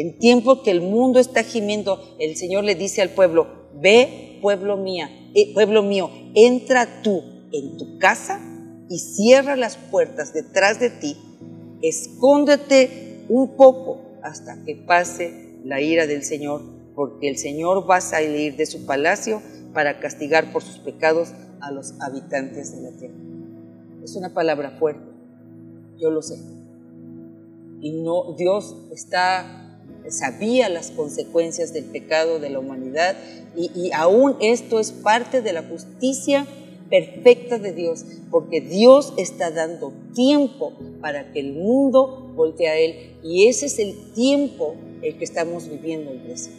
en 0.00 0.18
tiempo 0.18 0.62
que 0.62 0.70
el 0.70 0.80
mundo 0.80 1.20
está 1.20 1.42
gimiendo, 1.42 2.00
el 2.18 2.34
Señor 2.34 2.64
le 2.64 2.74
dice 2.74 3.02
al 3.02 3.10
pueblo, 3.10 3.68
ve 3.74 4.38
pueblo 4.40 4.78
mía, 4.78 5.10
eh, 5.34 5.52
pueblo 5.52 5.82
mío, 5.82 6.10
entra 6.34 7.02
tú 7.02 7.22
en 7.52 7.76
tu 7.76 7.98
casa 7.98 8.40
y 8.88 8.98
cierra 8.98 9.56
las 9.56 9.76
puertas 9.76 10.32
detrás 10.32 10.80
de 10.80 10.88
ti, 10.88 11.18
escóndete 11.82 13.26
un 13.28 13.56
poco 13.56 14.00
hasta 14.22 14.64
que 14.64 14.74
pase 14.74 15.58
la 15.64 15.82
ira 15.82 16.06
del 16.06 16.22
Señor, 16.22 16.62
porque 16.94 17.28
el 17.28 17.36
Señor 17.36 17.88
va 17.88 17.96
a 17.96 18.00
salir 18.00 18.56
de 18.56 18.64
su 18.64 18.86
palacio 18.86 19.42
para 19.74 20.00
castigar 20.00 20.50
por 20.50 20.62
sus 20.62 20.78
pecados 20.78 21.32
a 21.60 21.70
los 21.72 21.92
habitantes 22.00 22.74
de 22.74 22.90
la 22.90 22.96
tierra. 22.96 23.16
Es 24.02 24.16
una 24.16 24.32
palabra 24.32 24.78
fuerte, 24.78 25.04
yo 25.98 26.10
lo 26.10 26.22
sé. 26.22 26.38
Y 27.82 28.02
no, 28.02 28.34
Dios 28.38 28.76
está 28.92 29.69
sabía 30.10 30.68
las 30.68 30.90
consecuencias 30.90 31.72
del 31.72 31.84
pecado 31.84 32.38
de 32.38 32.50
la 32.50 32.58
humanidad 32.58 33.16
y, 33.56 33.90
aún 33.92 34.36
esto 34.40 34.78
es 34.78 34.92
parte 34.92 35.42
de 35.42 35.52
la 35.52 35.62
justicia 35.62 36.46
perfecta 36.88 37.58
de 37.58 37.72
Dios, 37.72 38.04
porque 38.30 38.60
Dios 38.60 39.12
está 39.16 39.50
dando 39.50 39.92
tiempo 40.14 40.72
para 41.00 41.32
que 41.32 41.40
el 41.40 41.52
mundo 41.52 42.32
voltee 42.34 42.68
a 42.68 42.78
Él 42.78 43.16
y 43.22 43.46
ese 43.46 43.66
es 43.66 43.78
el 43.78 44.12
tiempo 44.12 44.74
el 45.02 45.16
que 45.16 45.24
estamos 45.24 45.68
viviendo, 45.68 46.12
iglesia. 46.12 46.52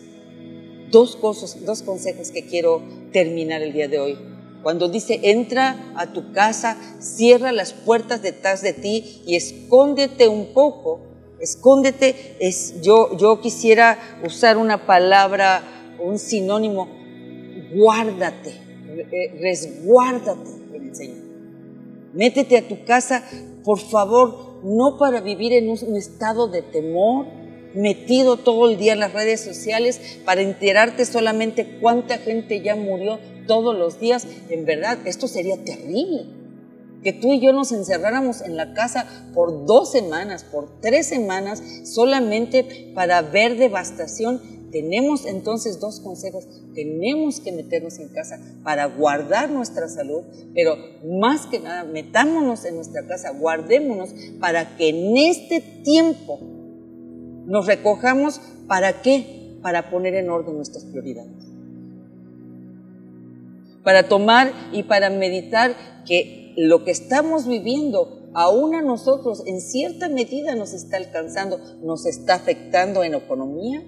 Dos 0.90 1.16
cosas, 1.16 1.64
dos 1.66 1.82
consejos 1.82 2.32
que 2.32 2.46
quiero 2.46 2.82
terminar 3.12 3.62
el 3.62 3.74
día 3.74 3.88
de 3.88 4.00
hoy. 4.00 4.18
Cuando 4.64 4.90
dice, 4.90 5.20
entra 5.24 5.94
a 5.96 6.14
tu 6.14 6.34
casa, 6.34 6.78
cierra 7.00 7.52
las 7.52 7.74
puertas 7.74 8.22
detrás 8.22 8.62
de 8.62 8.74
ti 8.74 9.22
y 9.26 9.36
escóndete 9.36 10.28
un 10.28 10.54
poco, 10.54 11.00
Escóndete, 11.42 12.38
es, 12.40 12.82
yo, 12.82 13.18
yo 13.18 13.42
quisiera 13.42 13.98
usar 14.24 14.58
una 14.58 14.86
palabra, 14.86 15.64
un 16.00 16.20
sinónimo, 16.20 16.88
guárdate, 17.74 18.54
resguárdate 19.40 20.52
en 20.76 20.88
el 20.88 20.96
Señor. 20.96 21.18
Métete 22.14 22.58
a 22.58 22.68
tu 22.68 22.86
casa, 22.86 23.24
por 23.64 23.80
favor, 23.80 24.60
no 24.64 25.00
para 25.00 25.20
vivir 25.20 25.54
en 25.54 25.70
un 25.70 25.96
estado 25.96 26.48
de 26.48 26.62
temor, 26.62 27.26
metido 27.74 28.38
todo 28.38 28.70
el 28.70 28.78
día 28.78 28.94
en 28.94 29.00
las 29.00 29.14
redes 29.14 29.42
sociales 29.42 30.20
para 30.24 30.42
enterarte 30.42 31.06
solamente 31.06 31.80
cuánta 31.82 32.20
gente 32.20 32.62
ya 32.62 32.76
murió 32.76 33.18
todos 33.48 33.76
los 33.76 34.00
días. 34.00 34.28
En 34.50 34.66
verdad, 34.66 35.00
esto 35.06 35.28
sería 35.28 35.58
terrible 35.64 36.41
que 37.04 37.14
tú 37.14 37.34
y 37.34 37.40
yo 37.40 37.54
nos 37.54 37.72
encerráramos 37.72 38.42
en 38.42 38.58
la 38.58 38.74
casa 38.74 39.06
por 39.34 39.66
dos 39.66 39.92
semanas, 39.92 40.44
por 40.44 40.80
tres 40.82 41.08
semanas, 41.08 41.62
solamente 41.84 42.92
para 42.94 43.22
ver 43.22 43.58
devastación, 43.58 44.42
tenemos 44.72 45.26
entonces 45.26 45.80
dos 45.80 46.00
consejos. 46.00 46.48
Tenemos 46.74 47.42
que 47.42 47.52
meternos 47.52 48.00
en 48.00 48.08
casa 48.10 48.40
para 48.64 48.86
guardar 48.86 49.50
nuestra 49.50 49.88
salud, 49.90 50.24
pero 50.56 50.78
más 51.20 51.46
que 51.48 51.60
nada, 51.60 51.84
metámonos 51.84 52.64
en 52.66 52.76
nuestra 52.76 53.06
casa, 53.06 53.32
guardémonos 53.32 54.10
para 54.40 54.78
que 54.78 54.90
en 54.90 55.18
este 55.18 55.60
tiempo 55.84 56.40
nos 57.46 57.68
recojamos. 57.68 58.40
¿Para 58.68 59.02
qué? 59.02 59.58
Para 59.62 59.90
poner 59.90 60.16
en 60.16 60.30
orden 60.30 60.56
nuestras 60.56 60.86
prioridades. 60.86 61.52
para 63.84 64.08
tomar 64.08 64.52
y 64.72 64.84
para 64.84 65.10
meditar 65.10 65.76
que 66.06 66.41
lo 66.58 66.84
que 66.84 66.92
estamos 66.92 67.48
viviendo, 67.48 68.30
aún 68.34 68.76
a 68.76 68.82
nosotros, 68.82 69.44
en 69.46 69.62
cierta 69.62 70.10
medida 70.10 70.56
nos 70.56 70.74
está 70.74 70.98
alcanzando, 70.98 71.60
nos 71.84 72.06
está 72.06 72.36
afectando 72.36 73.04
en 73.04 73.14
economía, 73.14 73.84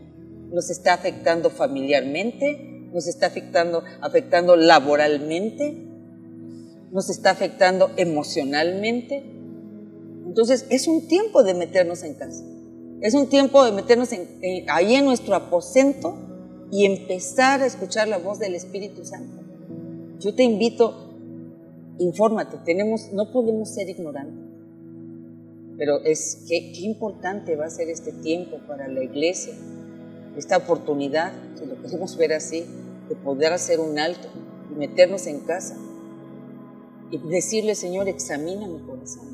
nos 0.51 0.69
está 0.69 0.93
afectando 0.93 1.49
familiarmente, 1.49 2.89
nos 2.93 3.07
está 3.07 3.27
afectando, 3.27 3.83
afectando 4.01 4.55
laboralmente, 4.55 5.87
nos 6.91 7.09
está 7.09 7.31
afectando 7.31 7.89
emocionalmente. 7.97 9.23
Entonces 10.27 10.67
es 10.69 10.87
un 10.87 11.07
tiempo 11.07 11.43
de 11.43 11.55
meternos 11.55 12.03
en 12.03 12.13
casa. 12.13 12.43
Es 13.01 13.15
un 13.15 13.27
tiempo 13.27 13.65
de 13.65 13.71
meternos 13.71 14.09
ahí 14.69 14.95
en 14.95 15.05
nuestro 15.05 15.35
aposento 15.35 16.15
y 16.71 16.85
empezar 16.85 17.61
a 17.61 17.65
escuchar 17.65 18.07
la 18.07 18.17
voz 18.17 18.39
del 18.39 18.55
Espíritu 18.55 19.03
Santo. 19.05 19.43
Yo 20.19 20.33
te 20.33 20.43
invito, 20.43 21.12
infórmate, 21.99 22.57
tenemos, 22.65 23.11
no 23.13 23.31
podemos 23.31 23.69
ser 23.69 23.89
ignorantes, 23.89 24.53
pero 25.77 25.99
es 26.03 26.45
que, 26.47 26.71
qué 26.73 26.81
importante 26.81 27.55
va 27.55 27.65
a 27.65 27.69
ser 27.69 27.89
este 27.89 28.11
tiempo 28.11 28.57
para 28.67 28.87
la 28.87 29.03
iglesia, 29.03 29.53
esta 30.37 30.57
oportunidad, 30.57 31.33
si 31.55 31.65
lo 31.65 31.81
queremos 31.81 32.17
ver 32.17 32.33
así, 32.33 32.65
de 33.09 33.15
poder 33.15 33.53
hacer 33.53 33.79
un 33.79 33.99
alto 33.99 34.27
y 34.71 34.75
meternos 34.75 35.27
en 35.27 35.41
casa 35.41 35.77
y 37.11 37.17
decirle, 37.17 37.75
Señor, 37.75 38.07
examina 38.07 38.67
mi 38.67 38.79
corazón. 38.79 39.27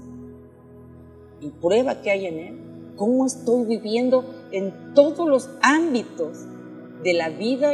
Y 1.39 1.49
prueba 1.49 2.01
qué 2.01 2.11
hay 2.11 2.25
en 2.25 2.39
él, 2.39 2.59
cómo 2.97 3.25
estoy 3.25 3.65
viviendo 3.65 4.25
en 4.51 4.93
todos 4.93 5.29
los 5.29 5.49
ámbitos 5.61 6.37
de 7.03 7.13
la 7.13 7.29
vida 7.29 7.71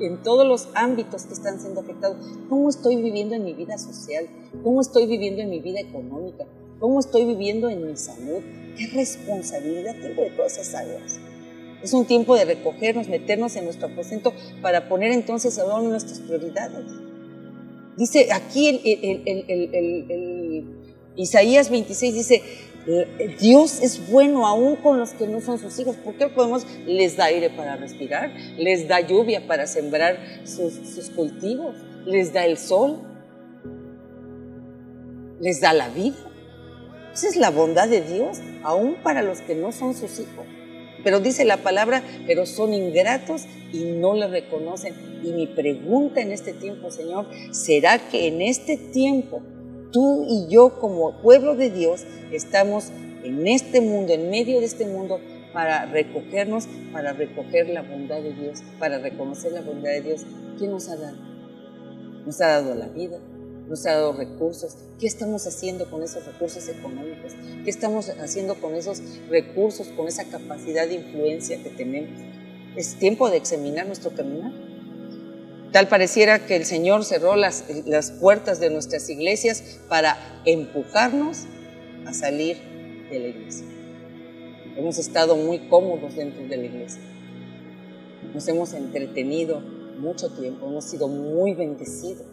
en 0.00 0.22
todos 0.22 0.46
los 0.46 0.68
ámbitos 0.74 1.24
que 1.24 1.34
están 1.34 1.60
siendo 1.60 1.80
afectados. 1.80 2.16
¿Cómo 2.48 2.68
estoy 2.68 2.96
viviendo 2.96 3.34
en 3.34 3.44
mi 3.44 3.54
vida 3.54 3.78
social? 3.78 4.28
¿Cómo 4.62 4.80
estoy 4.80 5.06
viviendo 5.06 5.42
en 5.42 5.50
mi 5.50 5.60
vida 5.60 5.80
económica? 5.80 6.44
¿Cómo 6.78 7.00
estoy 7.00 7.24
viviendo 7.24 7.68
en 7.68 7.86
mi 7.86 7.96
salud? 7.96 8.42
¿Qué 8.76 8.86
responsabilidad 8.88 9.94
tengo 10.00 10.22
de 10.22 10.30
todas 10.30 10.58
esas 10.58 10.74
áreas? 10.74 11.18
Es 11.82 11.92
un 11.92 12.06
tiempo 12.06 12.36
de 12.36 12.44
recogernos, 12.44 13.08
meternos 13.08 13.56
en 13.56 13.64
nuestro 13.64 13.88
aposento 13.88 14.32
para 14.60 14.88
poner 14.88 15.12
entonces 15.12 15.58
a 15.58 15.80
nuestras 15.80 16.20
prioridades. 16.20 16.84
Dice 17.96 18.32
aquí 18.32 18.80
Isaías 21.16 21.70
26, 21.70 22.14
dice, 22.14 22.42
Dios 23.38 23.80
es 23.80 24.10
bueno 24.10 24.46
aún 24.46 24.76
con 24.76 24.98
los 24.98 25.10
que 25.10 25.26
no 25.26 25.40
son 25.40 25.58
sus 25.58 25.78
hijos. 25.78 25.96
¿Por 25.96 26.14
qué 26.14 26.28
podemos? 26.28 26.66
Les 26.86 27.16
da 27.16 27.26
aire 27.26 27.50
para 27.50 27.76
respirar, 27.76 28.32
les 28.58 28.88
da 28.88 29.00
lluvia 29.00 29.46
para 29.46 29.66
sembrar 29.66 30.18
sus, 30.44 30.74
sus 30.74 31.10
cultivos, 31.10 31.76
les 32.06 32.32
da 32.32 32.44
el 32.44 32.58
sol, 32.58 32.98
les 35.40 35.60
da 35.60 35.72
la 35.72 35.88
vida. 35.88 36.16
Esa 37.14 37.28
es 37.28 37.36
la 37.36 37.50
bondad 37.50 37.88
de 37.88 38.00
Dios, 38.00 38.38
aún 38.64 38.96
para 39.02 39.22
los 39.22 39.40
que 39.42 39.54
no 39.54 39.70
son 39.70 39.94
sus 39.94 40.18
hijos. 40.18 40.46
Pero 41.04 41.20
dice 41.20 41.44
la 41.44 41.58
palabra, 41.58 42.02
pero 42.26 42.46
son 42.46 42.72
ingratos 42.74 43.42
y 43.72 43.84
no 43.84 44.14
le 44.14 44.28
reconocen. 44.28 44.94
Y 45.22 45.32
mi 45.32 45.46
pregunta 45.46 46.20
en 46.20 46.32
este 46.32 46.52
tiempo, 46.52 46.90
Señor, 46.90 47.26
¿será 47.50 47.98
que 47.98 48.28
en 48.28 48.40
este 48.40 48.76
tiempo 48.76 49.42
tú 49.92 50.26
y 50.28 50.48
yo 50.48 50.80
como 50.80 51.20
pueblo 51.22 51.54
de 51.54 51.70
Dios 51.70 52.04
estamos 52.32 52.90
en 53.22 53.46
este 53.46 53.80
mundo, 53.80 54.12
en 54.12 54.30
medio 54.30 54.58
de 54.58 54.66
este 54.66 54.86
mundo, 54.86 55.20
para 55.52 55.86
recogernos, 55.86 56.66
para 56.92 57.12
recoger 57.12 57.68
la 57.68 57.82
bondad 57.82 58.20
de 58.20 58.32
Dios, 58.32 58.62
para 58.78 58.98
reconocer 58.98 59.52
la 59.52 59.60
bondad 59.60 59.90
de 59.90 60.00
Dios? 60.00 60.22
¿Qué 60.58 60.66
nos 60.66 60.88
ha 60.88 60.96
dado? 60.96 61.16
Nos 62.26 62.40
ha 62.40 62.48
dado 62.48 62.74
la 62.74 62.88
vida, 62.88 63.18
nos 63.68 63.86
ha 63.86 63.92
dado 63.92 64.12
recursos. 64.12 64.76
¿Qué 64.98 65.06
estamos 65.06 65.46
haciendo 65.46 65.90
con 65.90 66.02
esos 66.02 66.24
recursos 66.24 66.68
económicos? 66.68 67.32
¿Qué 67.64 67.70
estamos 67.70 68.08
haciendo 68.08 68.54
con 68.56 68.74
esos 68.74 69.02
recursos, 69.28 69.88
con 69.88 70.08
esa 70.08 70.24
capacidad 70.24 70.88
de 70.88 70.94
influencia 70.94 71.62
que 71.62 71.70
tenemos? 71.70 72.10
Es 72.76 72.94
tiempo 72.94 73.28
de 73.28 73.36
examinar 73.36 73.86
nuestro 73.86 74.10
caminar. 74.12 74.52
Tal 75.72 75.88
pareciera 75.88 76.44
que 76.44 76.54
el 76.54 76.66
Señor 76.66 77.02
cerró 77.02 77.34
las, 77.34 77.64
las 77.86 78.10
puertas 78.10 78.60
de 78.60 78.68
nuestras 78.68 79.08
iglesias 79.08 79.80
para 79.88 80.18
empujarnos 80.44 81.44
a 82.06 82.12
salir 82.12 82.58
de 83.10 83.18
la 83.18 83.28
iglesia. 83.28 83.66
Hemos 84.76 84.98
estado 84.98 85.34
muy 85.34 85.68
cómodos 85.68 86.14
dentro 86.14 86.46
de 86.46 86.56
la 86.58 86.64
iglesia. 86.64 87.00
Nos 88.34 88.46
hemos 88.48 88.74
entretenido 88.74 89.60
mucho 89.98 90.30
tiempo, 90.32 90.66
hemos 90.66 90.84
sido 90.84 91.08
muy 91.08 91.54
bendecidos 91.54 92.26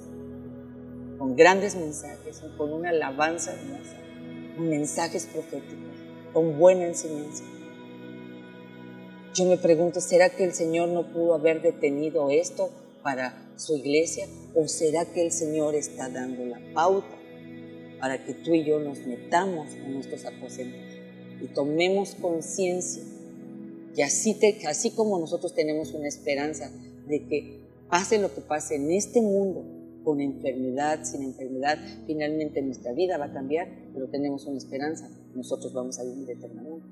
con 1.17 1.37
grandes 1.37 1.75
mensajes, 1.75 2.41
con 2.57 2.73
una 2.73 2.89
alabanza 2.89 3.53
hermosa, 3.53 3.95
con 4.55 4.69
mensajes 4.69 5.27
proféticos, 5.27 5.95
con 6.33 6.59
buena 6.59 6.87
enseñanza. 6.87 7.43
Yo 9.33 9.45
me 9.45 9.57
pregunto, 9.57 10.01
¿será 10.01 10.29
que 10.29 10.43
el 10.43 10.53
Señor 10.53 10.89
no 10.89 11.03
pudo 11.03 11.35
haber 11.35 11.61
detenido 11.61 12.29
esto 12.29 12.69
para 13.03 13.51
su 13.57 13.75
iglesia? 13.77 14.27
¿O 14.55 14.67
será 14.67 15.05
que 15.05 15.21
el 15.21 15.31
Señor 15.31 15.75
está 15.75 16.09
dando 16.09 16.45
la 16.45 16.59
pauta 16.73 17.17
para 17.99 18.25
que 18.25 18.33
tú 18.33 18.53
y 18.53 18.63
yo 18.63 18.79
nos 18.79 18.99
metamos 18.99 19.73
en 19.73 19.93
nuestros 19.93 20.25
aposentos 20.25 20.79
y 21.41 21.47
tomemos 21.47 22.15
conciencia 22.15 23.03
y 23.95 24.01
así, 24.01 24.33
te, 24.33 24.65
así 24.67 24.91
como 24.91 25.19
nosotros 25.19 25.53
tenemos 25.53 25.93
una 25.93 26.07
esperanza 26.07 26.71
de 27.07 27.27
que 27.27 27.59
pase 27.89 28.19
lo 28.19 28.33
que 28.33 28.41
pase 28.41 28.75
en 28.75 28.91
este 28.91 29.21
mundo, 29.21 29.65
con 30.03 30.21
enfermedad, 30.21 31.03
sin 31.03 31.23
enfermedad, 31.23 31.77
finalmente 32.07 32.61
nuestra 32.61 32.93
vida 32.93 33.17
va 33.17 33.25
a 33.25 33.33
cambiar, 33.33 33.67
pero 33.93 34.07
tenemos 34.07 34.45
una 34.45 34.57
esperanza, 34.57 35.09
nosotros 35.35 35.73
vamos 35.73 35.99
a 35.99 36.03
vivir 36.03 36.29
eternamente. 36.29 36.87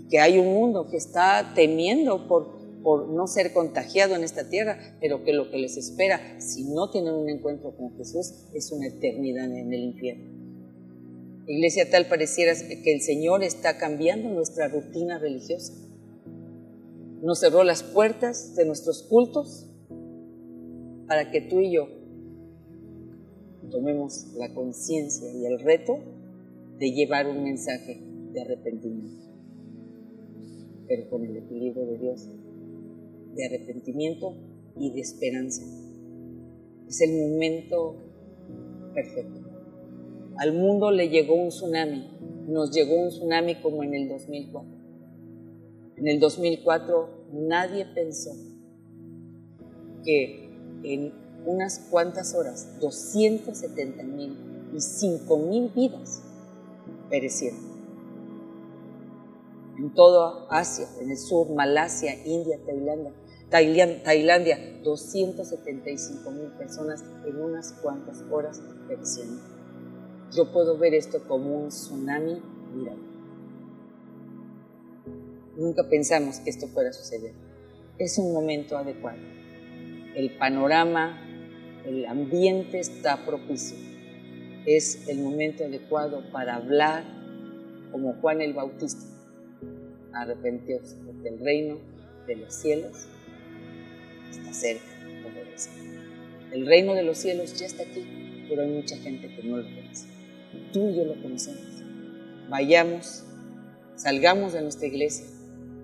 Y 0.00 0.08
que 0.08 0.20
hay 0.20 0.38
un 0.38 0.52
mundo 0.52 0.88
que 0.88 0.96
está 0.96 1.52
temiendo 1.54 2.28
por, 2.28 2.57
por 2.82 3.08
no 3.08 3.26
ser 3.26 3.52
contagiado 3.52 4.14
en 4.14 4.24
esta 4.24 4.48
tierra, 4.48 4.78
pero 5.00 5.24
que 5.24 5.32
lo 5.32 5.50
que 5.50 5.58
les 5.58 5.76
espera, 5.76 6.40
si 6.40 6.64
no 6.64 6.90
tienen 6.90 7.14
un 7.14 7.28
encuentro 7.28 7.76
con 7.76 7.96
Jesús, 7.96 8.46
es 8.54 8.72
una 8.72 8.86
eternidad 8.86 9.44
en 9.44 9.72
el 9.72 9.80
infierno. 9.80 10.38
Iglesia 11.46 11.90
tal 11.90 12.06
pareciera 12.08 12.52
que 12.54 12.92
el 12.92 13.00
Señor 13.00 13.42
está 13.42 13.78
cambiando 13.78 14.28
nuestra 14.28 14.68
rutina 14.68 15.18
religiosa. 15.18 15.72
Nos 17.22 17.40
cerró 17.40 17.64
las 17.64 17.82
puertas 17.82 18.54
de 18.54 18.66
nuestros 18.66 19.02
cultos, 19.02 19.68
para 21.08 21.30
que 21.30 21.40
tú 21.40 21.60
y 21.60 21.72
yo 21.72 21.88
tomemos 23.70 24.34
la 24.36 24.52
conciencia 24.54 25.32
y 25.32 25.46
el 25.46 25.58
reto 25.58 25.98
de 26.78 26.92
llevar 26.92 27.26
un 27.26 27.42
mensaje 27.42 28.00
de 28.32 28.40
arrepentimiento, 28.42 29.26
pero 30.86 31.08
con 31.08 31.24
el 31.24 31.36
equilibrio 31.36 31.86
de 31.86 31.98
Dios, 31.98 32.28
de 33.38 33.46
arrepentimiento 33.46 34.34
y 34.76 34.90
de 34.90 35.00
esperanza. 35.00 35.62
Es 36.88 37.00
el 37.00 37.16
momento 37.16 37.94
perfecto. 38.92 39.40
Al 40.38 40.52
mundo 40.54 40.90
le 40.90 41.08
llegó 41.08 41.34
un 41.34 41.48
tsunami, 41.48 42.04
nos 42.48 42.72
llegó 42.72 43.00
un 43.00 43.08
tsunami 43.10 43.60
como 43.62 43.84
en 43.84 43.94
el 43.94 44.08
2004. 44.08 44.78
En 45.98 46.08
el 46.08 46.18
2004 46.18 47.28
nadie 47.32 47.86
pensó 47.94 48.30
que 50.04 50.50
en 50.82 51.12
unas 51.46 51.78
cuantas 51.90 52.34
horas 52.34 52.78
270 52.80 54.02
mil 54.02 54.36
y 54.74 54.80
5 54.80 55.38
mil 55.38 55.70
vidas 55.70 56.22
perecieron. 57.08 57.68
En 59.78 59.94
toda 59.94 60.46
Asia, 60.50 60.88
en 61.00 61.10
el 61.10 61.16
sur, 61.16 61.50
Malasia, 61.50 62.14
India, 62.26 62.58
Tailandia, 62.66 63.12
Tailandia, 63.50 64.80
275 64.82 66.30
mil 66.30 66.50
personas 66.52 67.04
en 67.26 67.40
unas 67.40 67.72
cuantas 67.72 68.22
horas 68.30 68.60
perecieron. 68.86 69.40
Yo 70.34 70.52
puedo 70.52 70.76
ver 70.76 70.94
esto 70.94 71.22
como 71.26 71.64
un 71.64 71.68
tsunami 71.68 72.42
viral. 72.74 72.98
Nunca 75.56 75.88
pensamos 75.88 76.38
que 76.40 76.50
esto 76.50 76.68
fuera 76.68 76.90
a 76.90 76.92
suceder. 76.92 77.32
Es 77.98 78.18
un 78.18 78.32
momento 78.32 78.76
adecuado 78.76 79.38
el 80.18 80.36
panorama, 80.36 81.16
el 81.86 82.04
ambiente 82.06 82.80
está 82.80 83.24
propicio. 83.24 83.78
Es 84.66 85.08
el 85.08 85.20
momento 85.20 85.64
adecuado 85.64 86.24
para 86.32 86.56
hablar 86.56 87.04
como 87.92 88.14
Juan 88.14 88.40
el 88.40 88.52
Bautista. 88.52 89.04
Arrepentíos, 90.12 90.96
porque 91.06 91.28
el 91.28 91.38
reino 91.38 91.78
de 92.26 92.34
los 92.34 92.52
cielos 92.52 93.06
está 94.30 94.52
cerca, 94.52 94.86
como 95.22 95.40
dice. 95.52 95.70
El 96.52 96.66
reino 96.66 96.94
de 96.94 97.02
los 97.02 97.18
cielos 97.18 97.58
ya 97.58 97.66
está 97.66 97.82
aquí, 97.82 98.46
pero 98.48 98.62
hay 98.62 98.68
mucha 98.68 98.96
gente 98.96 99.28
que 99.34 99.42
no 99.42 99.58
lo 99.58 99.64
conoce. 99.64 100.06
Tú 100.72 100.90
y 100.90 100.96
yo 100.96 101.04
lo 101.04 101.20
conocemos. 101.22 101.82
Vayamos, 102.48 103.24
salgamos 103.96 104.54
de 104.54 104.62
nuestra 104.62 104.86
iglesia, 104.86 105.26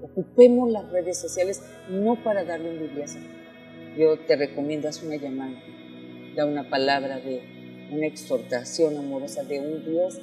ocupemos 0.02 0.70
las 0.70 0.90
redes 0.90 1.18
sociales 1.18 1.62
no 1.90 2.22
para 2.22 2.44
darle 2.44 2.70
un 2.70 2.78
bibliazo, 2.78 3.18
yo 3.96 4.18
te 4.18 4.34
recomiendo, 4.34 4.88
haz 4.88 5.02
una 5.02 5.16
llamada, 5.16 5.54
da 6.34 6.46
una 6.46 6.68
palabra 6.68 7.20
de 7.20 7.42
una 7.92 8.06
exhortación 8.06 8.96
amorosa 8.96 9.44
de 9.44 9.60
un 9.60 9.84
Dios 9.84 10.18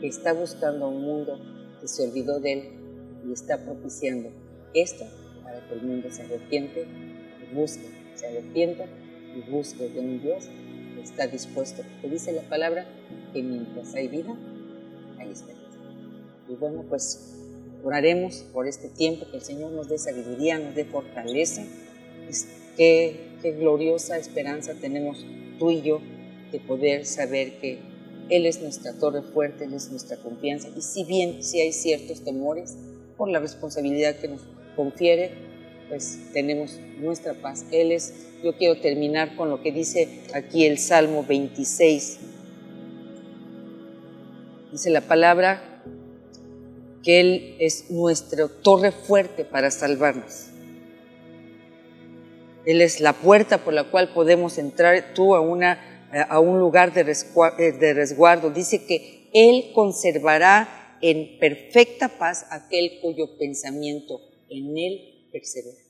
que 0.00 0.08
está 0.08 0.34
buscando 0.34 0.84
a 0.84 0.88
un 0.88 1.02
mundo 1.02 1.40
que 1.80 1.88
se 1.88 2.06
olvidó 2.06 2.40
de 2.40 2.52
Él 2.52 2.68
y 3.26 3.32
está 3.32 3.64
propiciando 3.64 4.30
esto 4.74 5.04
para 5.42 5.66
que 5.66 5.74
el 5.74 5.82
mundo 5.82 6.08
se 6.10 6.22
arrepiente 6.22 6.86
busque, 7.54 7.86
se 8.14 8.26
arrepienta 8.26 8.86
y 9.36 9.50
busque 9.50 9.88
de 9.88 10.00
un 10.00 10.20
Dios 10.20 10.44
que 10.94 11.02
está 11.02 11.26
dispuesto, 11.26 11.82
que 12.00 12.08
dice 12.08 12.32
la 12.32 12.42
palabra 12.42 12.86
que 13.32 13.42
mientras 13.42 13.94
hay 13.94 14.08
vida, 14.08 14.36
hay 15.18 15.30
esperanza. 15.30 15.78
Y 16.48 16.54
bueno, 16.54 16.84
pues 16.88 17.34
oraremos 17.82 18.44
por 18.52 18.66
este 18.66 18.88
tiempo, 18.88 19.26
que 19.30 19.38
el 19.38 19.42
Señor 19.42 19.72
nos 19.72 19.88
dé 19.88 19.98
sabiduría, 19.98 20.58
nos 20.58 20.74
dé 20.74 20.84
fortaleza. 20.84 21.64
Qué, 22.76 23.36
qué 23.42 23.52
gloriosa 23.52 24.18
esperanza 24.18 24.74
tenemos 24.80 25.24
tú 25.58 25.70
y 25.70 25.82
yo 25.82 26.00
de 26.50 26.60
poder 26.60 27.04
saber 27.04 27.58
que 27.60 27.78
Él 28.30 28.46
es 28.46 28.60
nuestra 28.60 28.92
torre 28.94 29.22
fuerte, 29.22 29.64
Él 29.64 29.74
es 29.74 29.90
nuestra 29.90 30.16
confianza. 30.16 30.68
Y 30.76 30.80
si 30.80 31.04
bien 31.04 31.42
si 31.42 31.60
hay 31.60 31.72
ciertos 31.72 32.24
temores 32.24 32.76
por 33.16 33.28
la 33.28 33.38
responsabilidad 33.38 34.16
que 34.16 34.28
nos 34.28 34.42
confiere, 34.76 35.43
pues 35.88 36.18
tenemos 36.32 36.78
nuestra 36.98 37.34
paz. 37.34 37.66
Él 37.70 37.92
es, 37.92 38.12
yo 38.42 38.56
quiero 38.56 38.80
terminar 38.80 39.36
con 39.36 39.50
lo 39.50 39.62
que 39.62 39.72
dice 39.72 40.08
aquí 40.34 40.66
el 40.66 40.78
Salmo 40.78 41.24
26. 41.24 42.18
Dice 44.72 44.90
la 44.90 45.02
palabra 45.02 45.82
que 47.02 47.20
Él 47.20 47.56
es 47.58 47.90
nuestra 47.90 48.48
torre 48.48 48.90
fuerte 48.90 49.44
para 49.44 49.70
salvarnos. 49.70 50.46
Él 52.64 52.80
es 52.80 53.00
la 53.00 53.12
puerta 53.12 53.58
por 53.58 53.74
la 53.74 53.84
cual 53.84 54.12
podemos 54.14 54.56
entrar 54.56 55.12
tú 55.14 55.34
a, 55.34 55.40
una, 55.40 56.06
a 56.28 56.40
un 56.40 56.58
lugar 56.58 56.94
de 56.94 57.02
eh, 57.02 57.72
de 57.72 57.94
resguardo. 57.94 58.50
Dice 58.50 58.86
que 58.86 59.28
Él 59.34 59.72
conservará 59.74 60.96
en 61.02 61.38
perfecta 61.38 62.08
paz 62.08 62.46
aquel 62.50 63.00
cuyo 63.02 63.36
pensamiento 63.36 64.22
en 64.48 64.78
Él 64.78 65.13
persevera. 65.34 65.82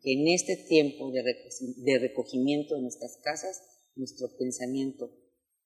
Que 0.00 0.12
en 0.12 0.28
este 0.28 0.56
tiempo 0.56 1.10
de 1.10 1.98
recogimiento 1.98 2.76
de 2.76 2.82
nuestras 2.82 3.18
casas, 3.22 3.60
nuestro 3.96 4.28
pensamiento 4.38 5.10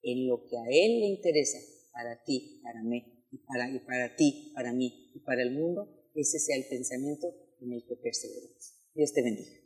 en 0.02 0.26
lo 0.26 0.46
que 0.48 0.56
a 0.56 0.64
Él 0.70 1.00
le 1.00 1.06
interesa, 1.06 1.58
para 1.92 2.24
ti, 2.24 2.60
para 2.62 2.82
mí, 2.82 3.04
y 3.30 3.38
para, 3.38 3.70
y 3.70 3.78
para 3.80 4.16
ti, 4.16 4.52
para 4.54 4.72
mí 4.72 5.10
y 5.14 5.20
para 5.20 5.42
el 5.42 5.52
mundo, 5.52 5.88
ese 6.14 6.38
sea 6.38 6.56
el 6.56 6.66
pensamiento 6.66 7.28
en 7.60 7.72
el 7.72 7.84
que 7.86 7.96
perseveramos. 7.96 8.74
Dios 8.94 9.12
te 9.12 9.22
bendiga. 9.22 9.63